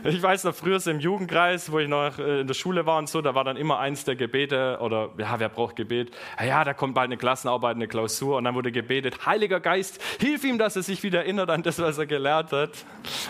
Ich 0.04 0.21
weiß 0.21 0.42
noch 0.42 0.54
früher 0.54 0.85
im 0.88 0.99
Jugendkreis, 0.99 1.71
wo 1.71 1.78
ich 1.78 1.87
noch 1.87 2.19
äh, 2.19 2.40
in 2.40 2.49
der 2.49 2.54
Schule 2.54 2.87
war 2.87 2.99
und 2.99 3.09
so, 3.09 3.23
da 3.23 3.37
war 3.37 3.45
dann 3.45 3.57
immer 3.57 3.78
eins 3.78 4.04
der 4.04 4.16
Gebete 4.16 4.78
oder 4.81 5.11
ja, 5.16 5.38
wer 5.38 5.49
braucht 5.49 5.76
Gebet? 5.76 6.11
Ja, 6.40 6.45
ja, 6.45 6.64
da 6.64 6.75
kommt 6.75 6.97
bald 6.97 7.07
eine 7.07 7.16
Klassenarbeit, 7.16 7.76
eine 7.76 7.87
Klausur 7.87 8.37
und 8.37 8.42
dann 8.42 8.57
wurde 8.57 8.73
gebetet, 8.73 9.26
Heiliger 9.26 9.61
Geist, 9.61 10.02
hilf 10.19 10.42
ihm, 10.42 10.59
dass 10.59 10.75
er 10.75 10.83
sich 10.83 11.04
wieder 11.04 11.21
erinnert 11.21 11.50
an 11.50 11.62
das, 11.62 11.78
was 11.78 11.99
er 11.99 12.07
gelernt 12.07 12.50
hat. 12.50 12.71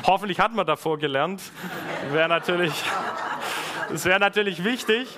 Hoffentlich 0.05 0.41
hat 0.41 0.55
man 0.55 0.67
davor 0.67 0.99
gelernt. 0.99 1.43
Wäre 2.11 2.31
natürlich, 2.31 2.73
das 3.91 4.07
wäre 4.07 4.19
natürlich 4.19 4.65
wichtig. 4.65 5.09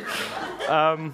Ähm, 0.68 1.12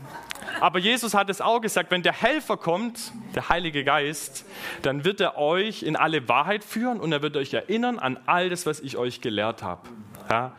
aber 0.60 0.78
Jesus 0.78 1.14
hat 1.14 1.30
es 1.30 1.40
auch 1.40 1.60
gesagt, 1.60 1.90
wenn 1.90 2.02
der 2.02 2.12
Helfer 2.12 2.56
kommt, 2.56 3.12
der 3.34 3.48
Heilige 3.48 3.82
Geist, 3.82 4.44
dann 4.82 5.04
wird 5.04 5.20
er 5.20 5.38
euch 5.38 5.82
in 5.82 5.96
alle 5.96 6.28
Wahrheit 6.28 6.64
führen 6.64 7.00
und 7.00 7.12
er 7.12 7.22
wird 7.22 7.36
euch 7.36 7.54
erinnern 7.54 7.98
an 7.98 8.18
all 8.26 8.50
das, 8.50 8.66
was 8.66 8.80
ich 8.80 8.96
euch 8.96 9.20
gelehrt 9.20 9.62
habe. 9.62 9.88
Ja? 10.28 10.52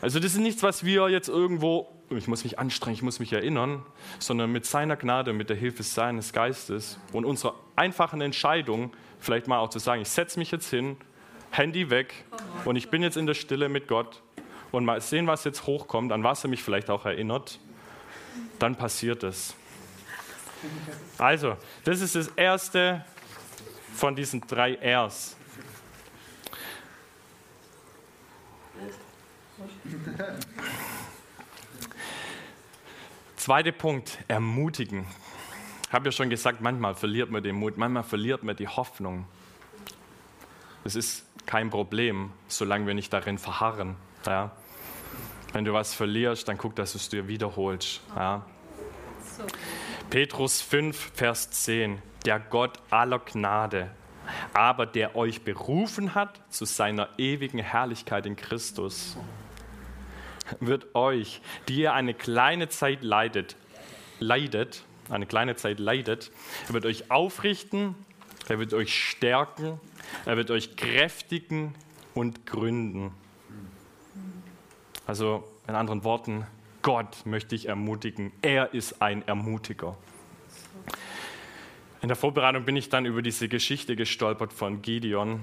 Also 0.00 0.18
das 0.18 0.32
ist 0.32 0.40
nichts, 0.40 0.62
was 0.62 0.84
wir 0.84 1.08
jetzt 1.08 1.28
irgendwo, 1.28 1.88
ich 2.10 2.26
muss 2.26 2.42
mich 2.44 2.58
anstrengen, 2.58 2.94
ich 2.94 3.02
muss 3.02 3.20
mich 3.20 3.32
erinnern, 3.32 3.84
sondern 4.18 4.50
mit 4.50 4.66
seiner 4.66 4.96
Gnade, 4.96 5.32
mit 5.32 5.50
der 5.50 5.56
Hilfe 5.56 5.82
seines 5.82 6.32
Geistes 6.32 6.98
und 7.12 7.24
unserer 7.24 7.54
einfachen 7.76 8.20
Entscheidung, 8.20 8.92
vielleicht 9.20 9.46
mal 9.46 9.58
auch 9.58 9.70
zu 9.70 9.78
sagen, 9.78 10.02
ich 10.02 10.08
setze 10.08 10.38
mich 10.38 10.50
jetzt 10.50 10.68
hin, 10.68 10.96
Handy 11.50 11.90
weg 11.90 12.12
und 12.64 12.76
ich 12.76 12.90
bin 12.90 13.02
jetzt 13.02 13.16
in 13.16 13.26
der 13.26 13.34
Stille 13.34 13.68
mit 13.68 13.88
Gott 13.88 14.22
und 14.72 14.84
mal 14.84 15.00
sehen, 15.00 15.26
was 15.26 15.44
jetzt 15.44 15.66
hochkommt, 15.66 16.12
an 16.12 16.24
was 16.24 16.44
er 16.44 16.50
mich 16.50 16.62
vielleicht 16.62 16.90
auch 16.90 17.06
erinnert 17.06 17.58
dann 18.58 18.76
passiert 18.76 19.22
es. 19.22 19.54
Also, 21.16 21.56
das 21.84 22.00
ist 22.00 22.14
das 22.14 22.28
erste 22.28 23.04
von 23.94 24.16
diesen 24.16 24.40
drei 24.40 24.78
Rs. 24.82 25.36
Zweiter 33.36 33.72
Punkt, 33.72 34.18
ermutigen. 34.28 35.06
Ich 35.86 35.92
habe 35.92 36.06
ja 36.06 36.12
schon 36.12 36.28
gesagt, 36.28 36.60
manchmal 36.60 36.94
verliert 36.94 37.30
man 37.30 37.42
den 37.42 37.56
Mut, 37.56 37.78
manchmal 37.78 38.02
verliert 38.02 38.42
man 38.42 38.54
die 38.54 38.68
Hoffnung. 38.68 39.26
Das 40.84 40.94
ist 40.94 41.24
kein 41.46 41.70
Problem, 41.70 42.30
solange 42.48 42.86
wir 42.86 42.94
nicht 42.94 43.12
darin 43.12 43.38
verharren. 43.38 43.96
Ja. 44.26 44.50
Wenn 45.52 45.64
du 45.64 45.72
was 45.72 45.94
verlierst, 45.94 46.48
dann 46.48 46.58
guck, 46.58 46.76
dass 46.76 46.92
du 46.92 46.98
es 46.98 47.08
dir 47.08 47.26
wiederholst. 47.28 48.00
Ja. 48.14 48.44
Petrus 50.10 50.60
5, 50.60 51.12
Vers 51.14 51.50
10. 51.50 52.02
Der 52.24 52.40
Gott 52.40 52.78
aller 52.90 53.20
Gnade, 53.20 53.90
aber 54.52 54.86
der 54.86 55.16
euch 55.16 55.42
berufen 55.42 56.14
hat 56.14 56.40
zu 56.50 56.64
seiner 56.64 57.08
ewigen 57.18 57.58
Herrlichkeit 57.58 58.26
in 58.26 58.36
Christus, 58.36 59.16
wird 60.60 60.94
euch, 60.94 61.40
die 61.68 61.80
ihr 61.80 61.92
eine 61.92 62.14
kleine 62.14 62.68
Zeit 62.68 63.02
leidet, 63.02 63.56
leidet, 64.18 64.84
eine 65.10 65.26
kleine 65.26 65.56
Zeit 65.56 65.78
leidet, 65.78 66.30
er 66.66 66.74
wird 66.74 66.86
euch 66.86 67.10
aufrichten, 67.10 67.94
er 68.48 68.58
wird 68.58 68.74
euch 68.74 68.94
stärken, 68.94 69.80
er 70.26 70.36
wird 70.36 70.50
euch 70.50 70.76
kräftigen 70.76 71.74
und 72.14 72.46
gründen. 72.46 73.12
Also 75.08 75.42
in 75.66 75.74
anderen 75.74 76.04
Worten, 76.04 76.46
Gott 76.82 77.24
möchte 77.24 77.54
ich 77.54 77.66
ermutigen. 77.66 78.30
Er 78.42 78.74
ist 78.74 79.00
ein 79.00 79.26
Ermutiger. 79.26 79.96
In 82.02 82.08
der 82.08 82.16
Vorbereitung 82.16 82.66
bin 82.66 82.76
ich 82.76 82.90
dann 82.90 83.06
über 83.06 83.22
diese 83.22 83.48
Geschichte 83.48 83.96
gestolpert 83.96 84.52
von 84.52 84.82
Gideon. 84.82 85.40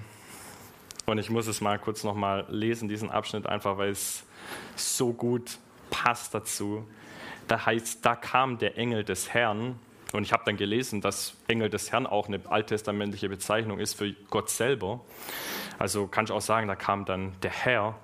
Und 1.07 1.17
ich 1.17 1.31
muss 1.31 1.47
es 1.47 1.61
mal 1.61 1.79
kurz 1.79 2.03
nochmal 2.03 2.45
lesen, 2.47 2.87
diesen 2.89 3.09
Abschnitt, 3.09 3.47
einfach 3.47 3.79
weil 3.79 3.89
es 3.89 4.23
so 4.75 5.13
gut 5.13 5.57
passt 5.89 6.35
dazu. 6.35 6.87
Da 7.47 7.65
heißt, 7.65 8.05
da 8.05 8.15
kam 8.15 8.59
der 8.59 8.77
Engel 8.77 9.03
des 9.03 9.33
Herrn. 9.33 9.79
Und 10.13 10.21
ich 10.21 10.31
habe 10.31 10.43
dann 10.45 10.57
gelesen, 10.57 11.01
dass 11.01 11.35
Engel 11.47 11.71
des 11.71 11.91
Herrn 11.91 12.05
auch 12.05 12.27
eine 12.27 12.39
alttestamentliche 12.47 13.29
Bezeichnung 13.29 13.79
ist 13.79 13.95
für 13.95 14.13
Gott 14.29 14.51
selber. 14.51 15.01
Also 15.79 16.05
kann 16.05 16.25
ich 16.25 16.31
auch 16.31 16.41
sagen, 16.41 16.67
da 16.67 16.75
kam 16.75 17.05
dann 17.05 17.33
der 17.41 17.49
Herr 17.49 17.95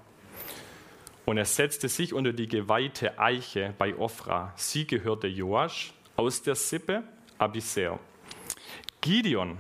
und 1.26 1.38
er 1.38 1.46
setzte 1.46 1.90
sich 1.90 2.14
unter 2.14 2.34
die 2.34 2.48
geweihte 2.48 3.20
Eiche 3.20 3.74
bei 3.78 3.96
Ophra. 3.96 4.54
Sie 4.56 4.86
gehörte 4.88 5.28
Joasch 5.28 5.94
aus 6.16 6.42
der 6.42 6.56
Sippe 6.56 7.04
Abiser. 7.38 8.00
Gideon, 9.02 9.58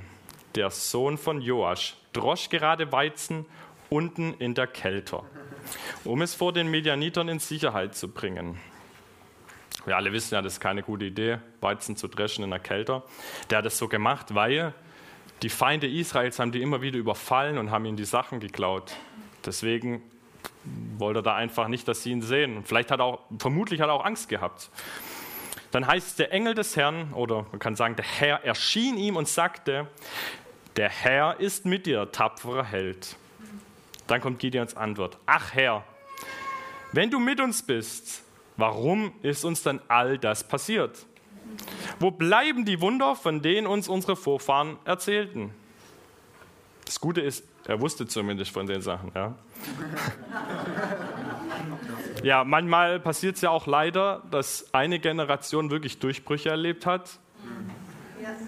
der 0.56 0.70
Sohn 0.70 1.18
von 1.18 1.42
Joasch, 1.42 1.96
drosch 2.14 2.50
gerade 2.50 2.92
Weizen 2.92 3.46
unten 3.90 4.34
in 4.36 4.54
der 4.54 4.68
Kelter, 4.68 5.24
um 6.04 6.22
es 6.22 6.36
vor 6.36 6.54
den 6.54 6.70
Medianitern 6.70 7.28
in 7.28 7.40
Sicherheit 7.40 7.96
zu 7.96 8.08
bringen. 8.08 8.58
Wir 9.86 9.98
alle 9.98 10.12
wissen 10.12 10.36
ja, 10.36 10.42
das 10.42 10.54
ist 10.54 10.60
keine 10.60 10.84
gute 10.84 11.06
Idee, 11.06 11.40
Weizen 11.60 11.96
zu 11.96 12.08
dreschen 12.08 12.44
in 12.44 12.52
der 12.52 12.60
Kelter. 12.60 13.04
Der 13.50 13.60
hat 13.60 13.66
es 13.66 13.78
so 13.78 13.88
gemacht, 13.88 14.36
weil 14.36 14.74
die 15.42 15.50
Feinde 15.50 15.88
Israels 15.88 16.38
haben 16.38 16.52
die 16.52 16.62
immer 16.62 16.82
wieder 16.84 17.00
überfallen 17.00 17.58
und 17.58 17.72
haben 17.72 17.86
ihnen 17.86 17.98
die 17.98 18.06
Sachen 18.06 18.40
geklaut. 18.40 18.96
Deswegen 19.44 20.04
wollte 20.98 21.24
da 21.24 21.36
einfach 21.36 21.68
nicht, 21.68 21.88
dass 21.88 22.04
sie 22.04 22.12
ihn 22.12 22.22
sehen. 22.22 22.64
Vielleicht 22.64 22.92
hat 22.92 23.00
er 23.00 23.06
auch, 23.06 23.20
vermutlich 23.40 23.82
hat 23.82 23.90
er 23.90 23.94
auch 23.94 24.06
Angst 24.06 24.30
gehabt. 24.30 24.70
Dann 25.72 25.88
heißt 25.88 26.08
es, 26.08 26.16
der 26.16 26.34
Engel 26.34 26.54
des 26.54 26.76
Herrn, 26.76 27.14
oder 27.14 27.46
man 27.52 27.60
kann 27.60 27.76
sagen, 27.76 27.96
der 27.96 28.06
Herr 28.06 28.44
erschien 28.44 28.98
ihm 28.98 29.16
und 29.16 29.28
sagte, 29.28 29.88
der 30.76 30.90
Herr 30.90 31.40
ist 31.40 31.66
mit 31.66 31.86
dir, 31.86 32.12
tapferer 32.12 32.66
Held. 32.66 33.16
Dann 34.08 34.22
kommt 34.22 34.40
Gideons 34.40 34.76
Antwort, 34.76 35.18
ach 35.26 35.54
Herr, 35.54 35.84
wenn 36.92 37.10
du 37.10 37.20
mit 37.20 37.40
uns 37.40 37.64
bist, 37.64 38.24
warum 38.58 39.14
ist 39.22 39.46
uns 39.46 39.64
dann 39.64 39.82
all 39.88 40.18
das 40.18 40.46
passiert? 40.46 41.06
Wo 42.00 42.12
bleiben 42.12 42.66
die 42.66 42.82
Wunder, 42.82 43.16
von 43.16 43.42
denen 43.42 43.68
uns 43.68 43.88
unsere 43.88 44.16
Vorfahren 44.16 44.78
erzählten? 44.86 45.54
Das 46.92 47.00
Gute 47.00 47.22
ist, 47.22 47.48
er 47.68 47.80
wusste 47.80 48.06
zumindest 48.06 48.52
von 48.52 48.68
den 48.68 48.82
Sachen. 48.82 49.14
Ja, 49.16 49.34
ja 52.22 52.44
manchmal 52.44 53.00
passiert 53.00 53.38
es 53.38 53.42
ja 53.42 53.50
auch 53.50 53.66
leider, 53.66 54.24
dass 54.30 54.74
eine 54.74 55.00
Generation 55.00 55.72
wirklich 55.72 56.00
Durchbrüche 56.00 56.50
erlebt 56.50 56.86
hat, 56.86 57.18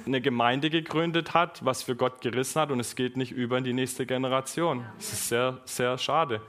eine 0.05 0.19
Gemeinde 0.19 0.69
gegründet 0.69 1.33
hat, 1.33 1.63
was 1.63 1.83
für 1.83 1.95
Gott 1.95 2.19
gerissen 2.19 2.59
hat 2.59 2.69
und 2.69 2.81
es 2.81 2.97
geht 2.97 3.15
nicht 3.15 3.31
über 3.31 3.59
in 3.59 3.63
die 3.63 3.71
nächste 3.71 4.05
Generation. 4.05 4.83
Das 4.97 5.13
ist 5.13 5.29
sehr, 5.29 5.61
sehr 5.63 5.97
schade. 5.97 6.41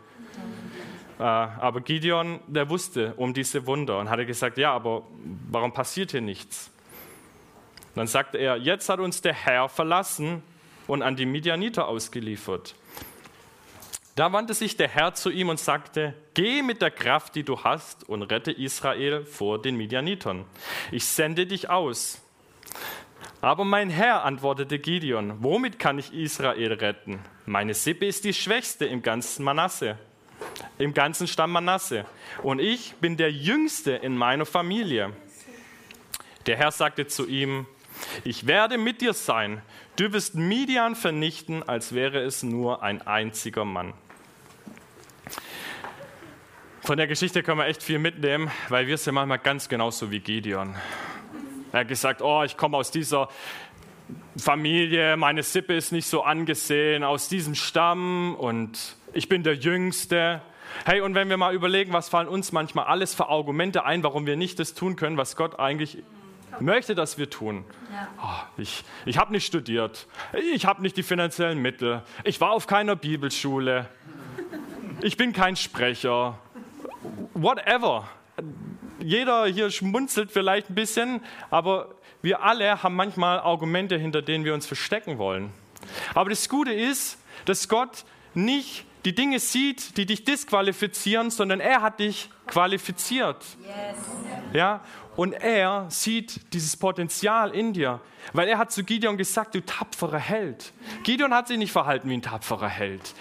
Äh, 1.21 1.23
aber 1.23 1.81
Gideon, 1.81 2.41
der 2.49 2.69
wusste 2.71 3.15
um 3.19 3.33
diese 3.35 3.69
Wunder 3.69 4.01
und 4.01 4.11
hatte 4.11 4.27
gesagt, 4.27 4.59
ja, 4.59 4.73
aber 4.73 5.05
warum 5.49 5.73
passiert 5.73 6.11
hier 6.11 6.23
nichts? 6.23 6.73
Dann 7.95 8.09
sagte 8.09 8.39
er, 8.39 8.57
jetzt 8.57 8.89
hat 8.89 8.99
uns 8.99 9.21
der 9.21 9.35
Herr 9.35 9.69
verlassen 9.69 10.43
und 10.87 11.03
an 11.03 11.16
die 11.16 11.27
Midianiter 11.27 11.88
ausgeliefert. 11.88 12.75
Da 14.16 14.33
wandte 14.33 14.55
sich 14.55 14.77
der 14.77 14.88
Herr 14.88 15.14
zu 15.14 15.31
ihm 15.31 15.49
und 15.49 15.59
sagte, 15.59 16.14
geh 16.35 16.62
mit 16.62 16.81
der 16.81 16.92
Kraft, 16.92 17.35
die 17.35 17.42
du 17.42 17.64
hast, 17.64 18.09
und 18.09 18.23
rette 18.23 18.53
Israel 18.53 19.25
vor 19.25 19.61
den 19.61 19.77
Midianitern. 19.77 20.44
Ich 20.92 21.05
sende 21.05 21.47
dich 21.47 21.68
aus. 21.68 22.20
Aber 23.40 23.64
mein 23.64 23.90
Herr, 23.90 24.25
antwortete 24.25 24.79
Gideon, 24.79 25.42
womit 25.42 25.79
kann 25.79 25.99
ich 25.99 26.14
Israel 26.14 26.75
retten? 26.75 27.18
Meine 27.44 27.75
Sippe 27.75 28.07
ist 28.07 28.25
die 28.25 28.33
schwächste 28.33 28.87
im 28.87 29.03
ganzen 29.03 29.44
Manasse, 29.44 29.99
im 30.79 30.94
ganzen 30.94 31.27
Stamm 31.27 31.51
Manasse. 31.51 32.07
Und 32.42 32.61
ich 32.61 32.94
bin 33.01 33.16
der 33.16 33.33
Jüngste 33.33 33.92
in 33.92 34.16
meiner 34.16 34.47
Familie. 34.47 35.12
Der 36.47 36.57
Herr 36.57 36.70
sagte 36.70 37.07
zu 37.07 37.27
ihm, 37.27 37.66
ich 38.22 38.46
werde 38.46 38.79
mit 38.79 39.00
dir 39.00 39.12
sein. 39.12 39.62
Du 39.96 40.12
wirst 40.12 40.35
Midian 40.35 40.94
vernichten, 40.94 41.62
als 41.62 41.94
wäre 41.94 42.20
es 42.20 42.42
nur 42.42 42.83
ein 42.83 43.03
einziger 43.03 43.64
Mann. 43.64 43.94
Von 46.81 46.98
der 46.98 47.07
Geschichte 47.07 47.42
können 47.42 47.59
wir 47.59 47.66
echt 47.66 47.83
viel 47.83 47.98
mitnehmen, 47.98 48.50
weil 48.68 48.87
wir 48.87 48.98
sind 48.98 49.14
manchmal 49.14 49.38
ganz 49.38 49.68
genauso 49.68 50.11
wie 50.11 50.20
Gideon. 50.20 50.74
Er 51.72 51.81
hat 51.81 51.88
gesagt, 51.88 52.20
oh, 52.20 52.42
ich 52.42 52.57
komme 52.57 52.77
aus 52.77 52.90
dieser 52.90 53.29
Familie, 54.37 55.16
meine 55.16 55.42
Sippe 55.42 55.74
ist 55.74 55.92
nicht 55.92 56.07
so 56.07 56.22
angesehen, 56.22 57.03
aus 57.03 57.29
diesem 57.29 57.55
Stamm 57.55 58.35
und 58.35 58.96
ich 59.12 59.29
bin 59.29 59.42
der 59.44 59.55
Jüngste. 59.55 60.42
Hey, 60.85 61.00
und 61.00 61.14
wenn 61.14 61.31
wir 61.31 61.37
mal 61.37 61.55
überlegen, 61.55 61.92
was 61.92 62.09
fallen 62.09 62.29
uns 62.29 62.53
manchmal 62.53 62.85
alles 62.85 63.14
für 63.14 63.29
Argumente 63.29 63.85
ein, 63.85 64.03
warum 64.03 64.27
wir 64.27 64.37
nicht 64.37 64.59
das 64.59 64.74
tun 64.74 64.96
können, 64.96 65.16
was 65.16 65.37
Gott 65.37 65.59
eigentlich 65.59 66.03
möchte, 66.61 66.95
dass 66.95 67.19
wir 67.19 67.31
tun. 67.31 67.64
Oh, 68.23 68.43
ich 68.57 68.85
ich 69.05 69.19
habe 69.19 69.33
nicht 69.33 69.47
studiert, 69.47 70.07
ich 70.53 70.67
habe 70.67 70.83
nicht 70.83 70.97
die 70.97 71.03
finanziellen 71.03 71.59
Mittel, 71.59 72.03
ich 72.25 72.40
war 72.40 72.51
auf 72.51 72.67
keiner 72.67 72.97
Bibelschule, 72.97 73.88
ich 75.03 75.17
bin 75.17 75.33
kein 75.33 75.57
Sprecher, 75.57 76.38
whatever. 77.35 78.09
Jeder 78.99 79.47
hier 79.47 79.71
schmunzelt 79.71 80.33
vielleicht 80.33 80.71
ein 80.71 80.75
bisschen, 80.75 81.21
aber 81.51 81.95
wir 82.23 82.43
alle 82.43 82.83
haben 82.83 82.97
manchmal 82.97 83.38
Argumente, 83.38 83.99
hinter 83.99 84.23
denen 84.23 84.45
wir 84.45 84.55
uns 84.55 84.67
verstecken 84.67 85.19
wollen. 85.19 85.53
Aber 86.14 86.31
das 86.31 86.49
Gute 86.49 86.73
ist, 86.73 87.19
dass 87.45 87.69
Gott 87.69 88.05
nicht 88.33 88.87
die 89.05 89.14
Dinge 89.14 89.38
sieht, 89.38 89.97
die 89.97 90.07
dich 90.07 90.25
disqualifizieren, 90.25 91.31
sondern 91.31 91.61
er 91.61 91.83
hat 91.83 92.01
dich 92.01 92.31
qualifiziert. 92.47 93.45
Yes. 93.62 93.97
Ja, 94.53 94.81
und 95.17 95.33
er 95.33 95.87
sieht 95.90 96.53
dieses 96.53 96.77
Potenzial 96.77 97.55
in 97.55 97.73
dir, 97.73 98.01
weil 98.33 98.49
er 98.49 98.59
hat 98.59 98.73
zu 98.73 98.83
Gideon 98.83 99.17
gesagt, 99.17 99.55
du 99.55 99.61
tapferer 99.61 100.19
Held. 100.19 100.73
Gideon 101.03 101.33
hat 101.33 101.49
sich 101.49 101.59
nicht 101.59 101.73
verhalten 101.73 102.09
wie 102.09 102.14
ein 102.14 102.23
tapferer 102.23 102.69
Held. 102.69 103.14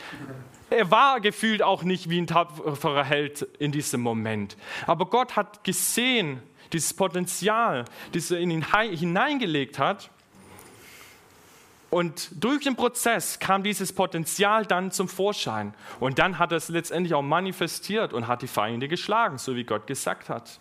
Er 0.69 0.89
war 0.89 1.22
gefühlt 1.22 1.62
auch 1.62 1.84
nicht 1.84 2.10
wie 2.10 2.19
ein 2.19 2.28
tapferer 2.28 3.04
Held 3.04 3.43
in 3.60 3.72
diesem 3.72 4.02
Moment. 4.02 4.58
Aber 4.88 5.06
Gott 5.06 5.36
hat 5.36 5.63
gesehen, 5.63 6.41
dieses 6.72 6.93
Potenzial, 6.96 7.86
das 8.13 8.32
er 8.32 8.39
in 8.39 8.50
ihn 8.50 8.65
hineingelegt 8.72 9.78
hat. 9.78 10.10
Und 11.93 12.32
durch 12.43 12.63
den 12.63 12.75
Prozess 12.75 13.38
kam 13.38 13.62
dieses 13.62 13.93
Potenzial 13.93 14.65
dann 14.65 14.89
zum 14.89 15.08
Vorschein. 15.08 15.75
Und 15.99 16.17
dann 16.17 16.39
hat 16.39 16.51
er 16.51 16.58
es 16.58 16.69
letztendlich 16.69 17.13
auch 17.13 17.21
manifestiert 17.21 18.13
und 18.13 18.27
hat 18.27 18.41
die 18.41 18.47
Feinde 18.47 18.88
geschlagen, 18.88 19.38
so 19.38 19.56
wie 19.56 19.63
Gott 19.63 19.86
gesagt 19.86 20.27
hat. 20.27 20.60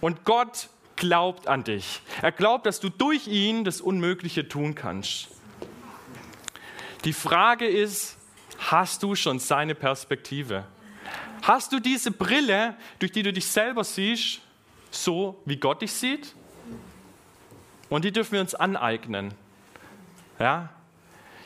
Und 0.00 0.24
Gott 0.24 0.68
glaubt 0.96 1.46
an 1.46 1.62
dich. 1.62 2.00
Er 2.22 2.32
glaubt, 2.32 2.66
dass 2.66 2.80
du 2.80 2.88
durch 2.88 3.28
ihn 3.28 3.62
das 3.62 3.80
Unmögliche 3.80 4.48
tun 4.48 4.74
kannst. 4.74 5.28
Die 7.04 7.12
Frage 7.12 7.68
ist, 7.68 8.16
hast 8.58 9.04
du 9.04 9.14
schon 9.14 9.38
seine 9.38 9.76
Perspektive? 9.76 10.64
Hast 11.42 11.70
du 11.70 11.78
diese 11.78 12.10
Brille, 12.10 12.74
durch 12.98 13.12
die 13.12 13.22
du 13.22 13.32
dich 13.32 13.46
selber 13.46 13.84
siehst, 13.84 14.40
so 14.90 15.40
wie 15.44 15.56
Gott 15.56 15.82
dich 15.82 15.92
sieht? 15.92 16.34
Und 17.88 18.04
die 18.04 18.12
dürfen 18.12 18.32
wir 18.32 18.40
uns 18.40 18.54
aneignen. 18.54 19.34
Ja? 20.38 20.70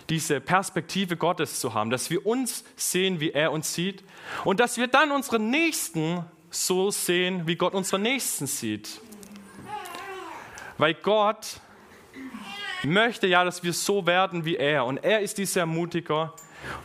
Diese 0.09 0.41
Perspektive 0.41 1.17
Gottes 1.17 1.61
zu 1.61 1.75
haben, 1.75 1.91
dass 1.91 2.11
wir 2.11 2.27
uns 2.27 2.65
sehen, 2.77 3.21
wie 3.21 3.31
er 3.31 3.53
uns 3.53 3.75
sieht 3.75 4.03
und 4.45 4.59
dass 4.59 4.77
wir 4.77 4.89
dann 4.89 5.13
unseren 5.13 5.51
Nächsten 5.51 6.25
so 6.51 6.91
sehen, 6.91 7.47
wie 7.47 7.57
Gott 7.57 7.75
unseren 7.75 8.03
Nächsten 8.03 8.47
sieht. 8.47 9.01
Weil 10.79 10.95
Gott 10.95 11.61
möchte 12.83 13.27
ja, 13.27 13.45
dass 13.45 13.63
wir 13.63 13.73
so 13.73 14.07
werden 14.07 14.45
wie 14.45 14.57
er. 14.57 14.85
Und 14.87 14.99
er 14.99 15.21
ist 15.21 15.39
dieser 15.39 15.61
Ermutiger. 15.61 16.35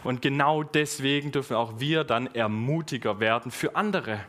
Und 0.03 0.21
genau 0.21 0.63
deswegen 0.63 1.31
dürfen 1.31 1.55
auch 1.55 1.79
wir 1.79 2.03
dann 2.03 2.27
Ermutiger 2.27 3.19
werden 3.19 3.51
für 3.51 3.75
andere. 3.75 4.19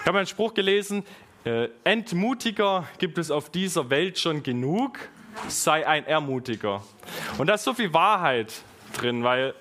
Ich 0.00 0.06
habe 0.06 0.18
einen 0.18 0.26
Spruch 0.26 0.54
gelesen, 0.54 1.04
äh, 1.44 1.68
Entmutiger 1.84 2.86
gibt 2.98 3.16
es 3.16 3.30
auf 3.30 3.50
dieser 3.50 3.88
Welt 3.88 4.18
schon 4.18 4.42
genug, 4.42 4.98
sei 5.48 5.86
ein 5.86 6.06
Ermutiger. 6.06 6.82
Und 7.38 7.46
da 7.46 7.54
ist 7.54 7.64
so 7.64 7.72
viel 7.72 7.94
Wahrheit 7.94 8.52
drin, 8.98 9.24
weil 9.24 9.54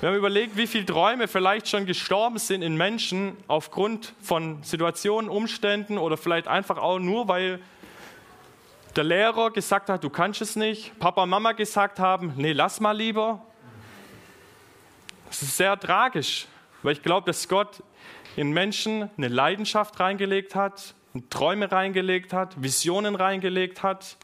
wir 0.00 0.08
haben 0.08 0.16
überlegt, 0.16 0.56
wie 0.56 0.66
viele 0.66 0.86
Träume 0.86 1.28
vielleicht 1.28 1.68
schon 1.68 1.86
gestorben 1.86 2.38
sind 2.38 2.62
in 2.62 2.76
Menschen 2.76 3.36
aufgrund 3.46 4.14
von 4.20 4.62
Situationen, 4.62 5.30
Umständen 5.30 5.98
oder 5.98 6.16
vielleicht 6.16 6.48
einfach 6.48 6.78
auch 6.78 6.98
nur, 6.98 7.28
weil 7.28 7.60
der 8.96 9.04
Lehrer 9.04 9.50
gesagt 9.50 9.88
hat, 9.88 10.02
du 10.02 10.10
kannst 10.10 10.40
es 10.40 10.56
nicht, 10.56 10.98
Papa 10.98 11.22
und 11.22 11.28
Mama 11.28 11.52
gesagt 11.52 12.00
haben, 12.00 12.32
nee, 12.36 12.52
lass 12.52 12.80
mal 12.80 12.96
lieber. 12.96 13.40
Das 15.28 15.42
ist 15.42 15.56
sehr 15.56 15.78
tragisch, 15.78 16.48
weil 16.82 16.94
ich 16.94 17.02
glaube, 17.02 17.26
dass 17.26 17.46
Gott 17.46 17.84
in 18.34 18.50
Menschen 18.50 19.10
eine 19.16 19.28
Leidenschaft 19.28 20.00
reingelegt 20.00 20.56
hat, 20.56 20.94
Träume 21.30 21.70
reingelegt 21.70 22.32
hat, 22.32 22.62
Visionen 22.62 23.14
reingelegt 23.14 23.82
hat. 23.82 24.16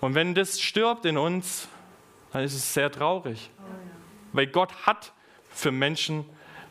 Und 0.00 0.14
wenn 0.14 0.34
das 0.34 0.60
stirbt 0.60 1.04
in 1.04 1.18
uns, 1.18 1.68
dann 2.32 2.42
ist 2.42 2.54
es 2.54 2.74
sehr 2.74 2.90
traurig. 2.90 3.50
Weil 4.32 4.46
Gott 4.46 4.86
hat 4.86 5.12
für 5.50 5.70
Menschen 5.70 6.24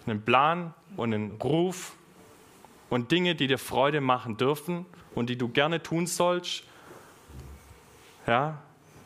einen 0.05 0.23
Plan 0.23 0.73
und 0.97 1.13
einen 1.13 1.31
Ruf 1.41 1.93
und 2.89 3.11
Dinge, 3.11 3.35
die 3.35 3.47
dir 3.47 3.59
Freude 3.59 4.01
machen 4.01 4.37
dürfen 4.37 4.85
und 5.15 5.29
die 5.29 5.37
du 5.37 5.47
gerne 5.47 5.81
tun 5.81 6.07
sollst. 6.07 6.63
Ja, 8.27 8.61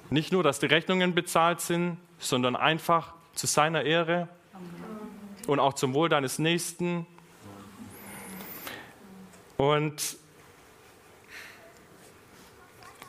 nicht 0.09 0.31
nur, 0.31 0.43
dass 0.43 0.59
die 0.59 0.65
Rechnungen 0.65 1.13
bezahlt 1.13 1.61
sind, 1.61 1.97
sondern 2.17 2.55
einfach 2.55 3.13
zu 3.33 3.47
seiner 3.47 3.83
Ehre 3.83 4.29
und 5.47 5.59
auch 5.59 5.73
zum 5.73 5.93
Wohl 5.93 6.09
deines 6.09 6.39
Nächsten. 6.39 7.05
Und 9.57 10.17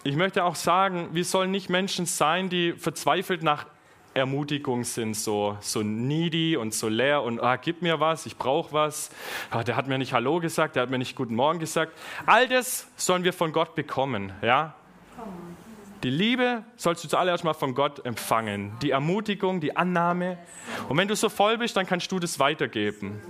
ich 0.05 0.17
möchte 0.17 0.45
auch 0.45 0.55
sagen, 0.55 1.09
wir 1.13 1.25
sollen 1.25 1.51
nicht 1.51 1.69
Menschen 1.69 2.07
sein, 2.07 2.49
die 2.49 2.73
verzweifelt 2.73 3.43
nach 3.43 3.67
Ermutigung 4.15 4.85
sind, 4.85 5.15
so, 5.15 5.59
so 5.61 5.83
needy 5.83 6.57
und 6.57 6.73
so 6.73 6.89
leer 6.89 7.23
und 7.23 7.41
ah, 7.41 7.57
gib 7.57 7.83
mir 7.83 8.01
was, 8.01 8.25
ich 8.25 8.37
brauche 8.39 8.73
was. 8.73 9.11
Ah, 9.51 9.63
der 9.63 9.77
hat 9.77 9.89
mir 9.89 9.99
nicht 9.99 10.13
Hallo 10.13 10.41
gesagt, 10.41 10.77
der 10.77 10.85
hat 10.85 10.91
mir 10.91 10.99
nicht 10.99 11.17
Guten 11.17 11.35
Morgen 11.35 11.59
gesagt. 11.59 11.93
All 12.25 12.49
das 12.49 12.87
sollen 12.97 13.25
wir 13.25 13.33
von 13.33 13.53
Gott 13.53 13.75
bekommen. 13.75 14.33
Ja? 14.41 14.75
Die 16.07 16.13
Liebe 16.13 16.63
sollst 16.77 17.03
du 17.03 17.09
zuallererst 17.09 17.43
mal 17.43 17.53
von 17.53 17.75
Gott 17.75 18.07
empfangen. 18.07 18.79
Die 18.81 18.93
Ermutigung, 18.93 19.61
die 19.61 19.77
Annahme. 19.77 20.39
Und 20.89 20.97
wenn 20.97 21.09
du 21.09 21.17
so 21.17 21.29
voll 21.29 21.59
bist, 21.59 21.77
dann 21.77 21.85
kannst 21.85 22.13
du 22.13 22.21
das 22.21 22.39
weitergeben. 22.39 23.21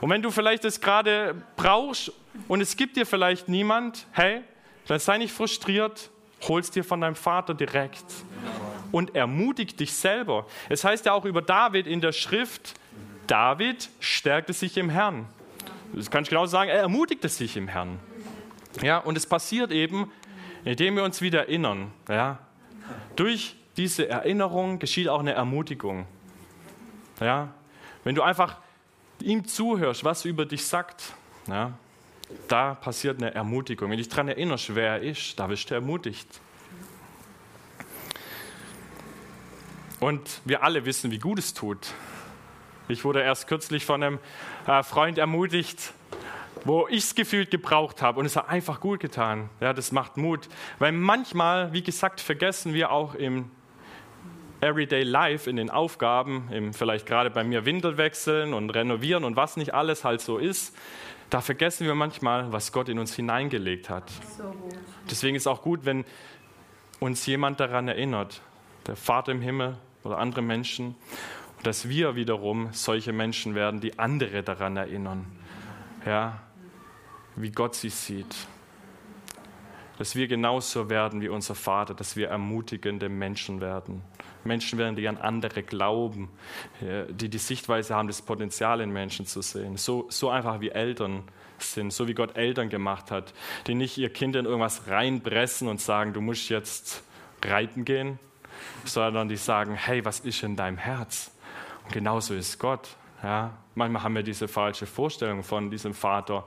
Und 0.00 0.08
wenn 0.08 0.22
du 0.22 0.30
vielleicht 0.30 0.64
das 0.64 0.80
gerade 0.80 1.34
brauchst 1.56 2.10
und 2.48 2.62
es 2.62 2.78
gibt 2.78 2.96
dir 2.96 3.04
vielleicht 3.04 3.50
niemand, 3.50 4.06
hey, 4.12 4.40
dann 4.86 4.98
sei 4.98 5.18
nicht 5.18 5.34
frustriert, 5.34 6.08
hol's 6.48 6.70
dir 6.70 6.84
von 6.84 7.02
deinem 7.02 7.16
Vater 7.16 7.52
direkt 7.52 8.06
und 8.92 9.14
ermutigt 9.14 9.78
dich 9.78 9.92
selber. 9.92 10.46
Es 10.70 10.84
heißt 10.84 11.04
ja 11.04 11.12
auch 11.12 11.26
über 11.26 11.42
David 11.42 11.86
in 11.86 12.00
der 12.00 12.12
Schrift, 12.12 12.72
David 13.26 13.90
stärkte 14.00 14.54
sich 14.54 14.78
im 14.78 14.88
Herrn. 14.88 15.26
Das 15.92 16.10
kann 16.10 16.22
ich 16.22 16.30
genau 16.30 16.46
sagen, 16.46 16.70
er 16.70 16.78
ermutigte 16.78 17.28
sich 17.28 17.58
im 17.58 17.68
Herrn. 17.68 18.00
Ja, 18.80 18.96
und 18.96 19.18
es 19.18 19.26
passiert 19.26 19.70
eben, 19.70 20.10
indem 20.64 20.96
wir 20.96 21.04
uns 21.04 21.20
wieder 21.20 21.40
erinnern. 21.40 21.92
Ja. 22.08 22.38
Durch 23.16 23.56
diese 23.76 24.08
Erinnerung 24.08 24.78
geschieht 24.78 25.08
auch 25.08 25.20
eine 25.20 25.32
Ermutigung. 25.32 26.06
Ja. 27.20 27.48
Wenn 28.04 28.14
du 28.14 28.22
einfach 28.22 28.58
ihm 29.20 29.46
zuhörst, 29.46 30.04
was 30.04 30.24
er 30.24 30.30
über 30.30 30.46
dich 30.46 30.66
sagt, 30.66 31.14
ja, 31.46 31.72
da 32.48 32.74
passiert 32.74 33.22
eine 33.22 33.34
Ermutigung. 33.34 33.90
Wenn 33.90 33.96
du 33.96 34.02
dich 34.02 34.08
daran 34.08 34.28
erinnerst, 34.28 34.74
wer 34.74 34.94
er 34.94 35.02
ist, 35.02 35.38
da 35.38 35.48
wirst 35.48 35.70
du 35.70 35.74
ermutigt. 35.74 36.40
Und 40.00 40.40
wir 40.44 40.64
alle 40.64 40.84
wissen, 40.84 41.10
wie 41.10 41.18
gut 41.18 41.38
es 41.38 41.54
tut. 41.54 41.94
Ich 42.88 43.04
wurde 43.04 43.22
erst 43.22 43.46
kürzlich 43.46 43.84
von 43.84 44.02
einem 44.02 44.18
äh, 44.66 44.82
Freund 44.82 45.16
ermutigt, 45.16 45.92
wo 46.64 46.86
ich 46.88 47.04
es 47.04 47.14
gefühlt 47.14 47.50
gebraucht 47.50 48.02
habe 48.02 48.20
und 48.20 48.26
es 48.26 48.36
hat 48.36 48.48
einfach 48.48 48.80
gut 48.80 49.00
getan. 49.00 49.50
Ja, 49.60 49.72
das 49.72 49.92
macht 49.92 50.16
Mut, 50.16 50.48
weil 50.78 50.92
manchmal, 50.92 51.72
wie 51.72 51.82
gesagt, 51.82 52.20
vergessen 52.20 52.74
wir 52.74 52.90
auch 52.90 53.14
im 53.14 53.50
Everyday 54.60 55.02
Life, 55.02 55.50
in 55.50 55.56
den 55.56 55.70
Aufgaben, 55.70 56.48
im 56.52 56.72
vielleicht 56.72 57.06
gerade 57.06 57.30
bei 57.30 57.42
mir 57.42 57.64
Windel 57.64 57.96
wechseln 57.96 58.54
und 58.54 58.70
renovieren 58.70 59.24
und 59.24 59.34
was 59.34 59.56
nicht 59.56 59.74
alles 59.74 60.04
halt 60.04 60.20
so 60.20 60.38
ist, 60.38 60.76
da 61.30 61.40
vergessen 61.40 61.86
wir 61.86 61.94
manchmal, 61.94 62.52
was 62.52 62.72
Gott 62.72 62.88
in 62.88 62.98
uns 62.98 63.14
hineingelegt 63.16 63.90
hat. 63.90 64.10
So 64.36 64.54
Deswegen 65.10 65.34
ist 65.34 65.44
es 65.44 65.46
auch 65.46 65.62
gut, 65.62 65.84
wenn 65.84 66.04
uns 67.00 67.26
jemand 67.26 67.58
daran 67.58 67.88
erinnert, 67.88 68.42
der 68.86 68.96
Vater 68.96 69.32
im 69.32 69.40
Himmel, 69.40 69.78
oder 70.04 70.18
andere 70.18 70.42
Menschen. 70.42 70.94
Und 71.58 71.66
dass 71.66 71.88
wir 71.88 72.16
wiederum 72.16 72.68
solche 72.72 73.12
Menschen 73.12 73.54
werden, 73.54 73.80
die 73.80 73.98
andere 73.98 74.42
daran 74.42 74.76
erinnern, 74.76 75.26
ja, 76.06 76.40
wie 77.36 77.50
Gott 77.50 77.74
sie 77.74 77.90
sieht. 77.90 78.34
Dass 79.98 80.16
wir 80.16 80.26
genauso 80.26 80.90
werden 80.90 81.20
wie 81.20 81.28
unser 81.28 81.54
Vater, 81.54 81.94
dass 81.94 82.16
wir 82.16 82.28
ermutigende 82.28 83.08
Menschen 83.08 83.60
werden. 83.60 84.02
Menschen 84.44 84.78
werden, 84.78 84.96
die 84.96 85.06
an 85.06 85.18
andere 85.18 85.62
glauben, 85.62 86.28
die 86.80 87.28
die 87.28 87.38
Sichtweise 87.38 87.94
haben, 87.94 88.08
das 88.08 88.22
Potenzial 88.22 88.80
in 88.80 88.90
Menschen 88.90 89.26
zu 89.26 89.40
sehen. 89.42 89.76
So, 89.76 90.06
so 90.08 90.30
einfach 90.30 90.60
wie 90.60 90.70
Eltern 90.70 91.22
sind, 91.58 91.92
so 91.92 92.08
wie 92.08 92.14
Gott 92.14 92.36
Eltern 92.36 92.68
gemacht 92.68 93.10
hat, 93.12 93.32
die 93.68 93.74
nicht 93.74 93.98
ihr 93.98 94.12
Kind 94.12 94.34
in 94.34 94.46
irgendwas 94.46 94.88
reinpressen 94.88 95.68
und 95.68 95.80
sagen, 95.80 96.12
du 96.12 96.20
musst 96.20 96.48
jetzt 96.48 97.04
reiten 97.44 97.84
gehen, 97.84 98.18
sondern 98.84 99.28
die 99.28 99.36
sagen, 99.36 99.74
hey, 99.74 100.04
was 100.04 100.20
ist 100.20 100.42
in 100.42 100.56
deinem 100.56 100.78
Herz? 100.78 101.30
Und 101.84 101.92
genauso 101.92 102.34
ist 102.34 102.58
Gott. 102.58 102.96
Ja? 103.22 103.52
Manchmal 103.74 104.02
haben 104.02 104.14
wir 104.14 104.22
diese 104.22 104.48
falsche 104.48 104.86
Vorstellung 104.86 105.42
von 105.42 105.70
diesem 105.70 105.94
Vater, 105.94 106.44